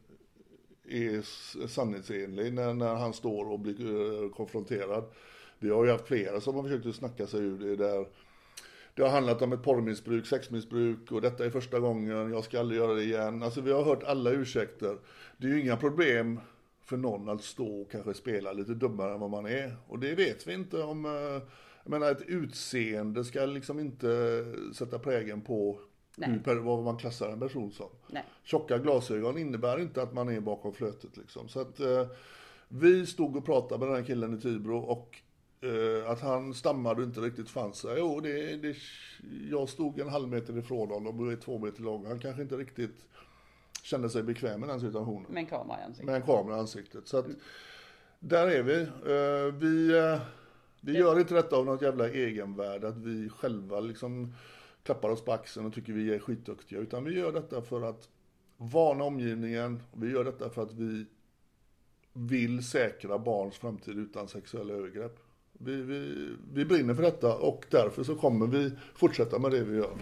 är 0.89 1.21
sanningsenlig 1.67 2.53
när, 2.53 2.73
när 2.73 2.95
han 2.95 3.13
står 3.13 3.51
och 3.51 3.59
blir 3.59 4.23
eh, 4.23 4.29
konfronterad. 4.29 5.03
Vi 5.59 5.69
har 5.69 5.85
ju 5.85 5.91
haft 5.91 6.07
flera 6.07 6.41
som 6.41 6.55
har 6.55 6.63
försökt 6.63 6.85
att 6.85 6.95
snacka 6.95 7.27
sig 7.27 7.39
ur 7.39 7.59
det 7.59 7.75
där. 7.75 8.05
Det 8.95 9.01
har 9.01 9.09
handlat 9.09 9.41
om 9.41 9.53
ett 9.53 9.63
porrmissbruk, 9.63 10.27
sexmissbruk 10.27 11.11
och 11.11 11.21
detta 11.21 11.45
är 11.45 11.49
första 11.49 11.79
gången, 11.79 12.33
jag 12.33 12.43
ska 12.43 12.59
aldrig 12.59 12.79
göra 12.79 12.93
det 12.93 13.03
igen. 13.03 13.43
Alltså 13.43 13.61
vi 13.61 13.71
har 13.71 13.83
hört 13.83 14.03
alla 14.03 14.29
ursäkter. 14.29 14.97
Det 15.37 15.47
är 15.47 15.51
ju 15.51 15.61
inga 15.61 15.77
problem 15.77 16.39
för 16.85 16.97
någon 16.97 17.29
att 17.29 17.43
stå 17.43 17.81
och 17.81 17.91
kanske 17.91 18.13
spela 18.13 18.53
lite 18.53 18.73
dummare 18.73 19.13
än 19.13 19.19
vad 19.19 19.29
man 19.29 19.45
är. 19.45 19.75
Och 19.87 19.99
det 19.99 20.15
vet 20.15 20.47
vi 20.47 20.53
inte 20.53 20.83
om, 20.83 21.05
eh, 21.05 21.11
jag 21.83 21.89
menar 21.89 22.11
ett 22.11 22.21
utseende 22.27 23.23
ska 23.23 23.45
liksom 23.45 23.79
inte 23.79 24.45
sätta 24.73 24.99
prägen 24.99 25.41
på 25.41 25.79
Nej. 26.17 26.39
hur, 26.45 26.55
vad 26.55 26.83
man 26.83 26.97
klassar 26.97 27.29
en 27.29 27.39
person 27.39 27.71
som. 27.71 27.89
Nej. 28.07 28.23
Tjocka 28.43 28.77
glasögon 28.77 29.37
innebär 29.37 29.81
inte 29.81 30.01
att 30.01 30.13
man 30.13 30.29
är 30.29 30.39
bakom 30.39 30.73
flötet 30.73 31.17
liksom. 31.17 31.49
Så 31.49 31.59
att 31.59 31.79
eh, 31.79 32.07
vi 32.67 33.05
stod 33.05 33.35
och 33.35 33.45
pratade 33.45 33.79
med 33.79 33.87
den 33.87 33.95
här 33.95 34.03
killen 34.03 34.37
i 34.37 34.41
Tibro 34.41 34.77
och 34.77 35.21
eh, 35.61 36.11
att 36.11 36.21
han 36.21 36.53
stammade 36.53 37.01
och 37.01 37.07
inte 37.07 37.21
riktigt 37.21 37.49
fann 37.49 37.73
sig. 37.73 37.95
Jo, 37.97 38.19
det, 38.19 38.55
det, 38.55 38.75
jag 39.51 39.69
stod 39.69 39.99
en 39.99 40.09
halv 40.09 40.27
meter 40.27 40.57
ifrån 40.57 40.89
honom 40.89 41.19
och 41.19 41.31
är 41.31 41.35
två 41.35 41.59
meter 41.59 41.81
lång. 41.81 42.05
Han 42.05 42.19
kanske 42.19 42.41
inte 42.41 42.57
riktigt 42.57 43.05
kände 43.83 44.09
sig 44.09 44.23
bekväm 44.23 44.59
med 44.59 44.69
den 44.69 44.79
situationen. 44.79 45.31
Med 45.31 45.41
en 45.41 45.45
kamera 45.45 45.79
i 45.79 45.83
ansiktet. 45.83 46.05
Med 46.05 46.15
en 46.15 46.21
kamera 46.21 46.57
i 46.57 46.59
ansiktet. 46.59 47.07
Så 47.07 47.17
att 47.17 47.25
där 48.19 48.47
är 48.47 48.63
vi. 48.63 48.81
Eh, 48.81 49.53
vi 49.53 49.97
eh, 49.97 50.19
Vi 50.81 50.97
gör 50.97 51.19
inte 51.19 51.33
detta 51.33 51.55
av 51.55 51.65
något 51.65 51.81
jävla 51.81 52.09
egenvärde, 52.09 52.87
att 52.87 52.97
vi 52.97 53.29
själva 53.29 53.79
liksom 53.79 54.33
klappar 54.83 55.09
oss 55.09 55.21
på 55.21 55.33
axeln 55.33 55.65
och 55.65 55.73
tycker 55.73 55.93
vi 55.93 56.13
är 56.13 56.19
skitduktiga, 56.19 56.79
utan 56.79 57.03
vi 57.03 57.19
gör 57.19 57.31
detta 57.31 57.61
för 57.61 57.81
att 57.81 58.09
varna 58.57 59.03
omgivningen, 59.03 59.83
vi 59.93 60.11
gör 60.11 60.23
detta 60.23 60.49
för 60.49 60.63
att 60.63 60.73
vi 60.73 61.05
vill 62.13 62.63
säkra 62.65 63.19
barns 63.19 63.57
framtid 63.57 63.97
utan 63.97 64.27
sexuella 64.27 64.73
övergrepp. 64.73 65.19
Vi, 65.53 65.75
vi, 65.81 66.29
vi 66.53 66.65
brinner 66.65 66.93
för 66.93 67.03
detta 67.03 67.37
och 67.37 67.65
därför 67.69 68.03
så 68.03 68.15
kommer 68.15 68.47
vi 68.47 68.71
fortsätta 68.95 69.39
med 69.39 69.51
det 69.51 69.63
vi 69.63 69.77
gör. 69.77 69.93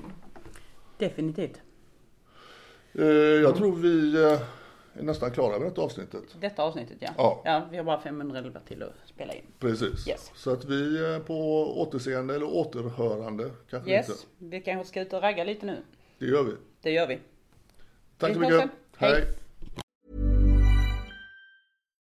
Definitivt. 0.97 1.61
Eh, 2.93 3.05
Jag 3.41 3.55
tror 3.55 3.75
vi 3.75 4.15
eh, 4.23 4.39
är 4.93 5.03
nästan 5.03 5.31
klara 5.31 5.59
med 5.59 5.67
detta 5.67 5.81
avsnittet. 5.81 6.23
Detta 6.41 6.63
avsnittet 6.63 6.97
ja. 6.99 7.41
Ja. 7.45 7.67
vi 7.71 7.77
har 7.77 7.83
bara 7.83 8.01
511 8.01 8.59
till 8.67 8.83
att 8.83 8.93
spela 9.05 9.33
in. 9.33 9.43
Precis. 9.59 10.07
Yes. 10.07 10.31
Så 10.35 10.51
att 10.53 10.65
vi 10.65 11.05
är 11.05 11.19
på 11.19 11.33
återseende 11.81 12.35
eller 12.35 12.45
återhörande 12.45 13.49
kanske 13.69 13.91
Yes, 13.91 14.09
inte. 14.09 14.21
vi 14.37 14.61
kanske 14.61 14.87
ska 14.89 15.01
ut 15.01 15.13
och 15.13 15.21
ragga 15.21 15.43
lite 15.43 15.65
nu. 15.65 15.77
Det 16.19 16.25
gör 16.25 16.43
vi. 16.43 16.51
Det 16.81 16.91
gör 16.91 17.07
vi. 17.07 17.19
Tack 18.17 18.33
så 18.33 18.39
Vi 18.39 18.45
hörs 18.45 18.63
mycket. 18.63 18.77
Hej. 18.97 19.11
Hej. 19.13 19.23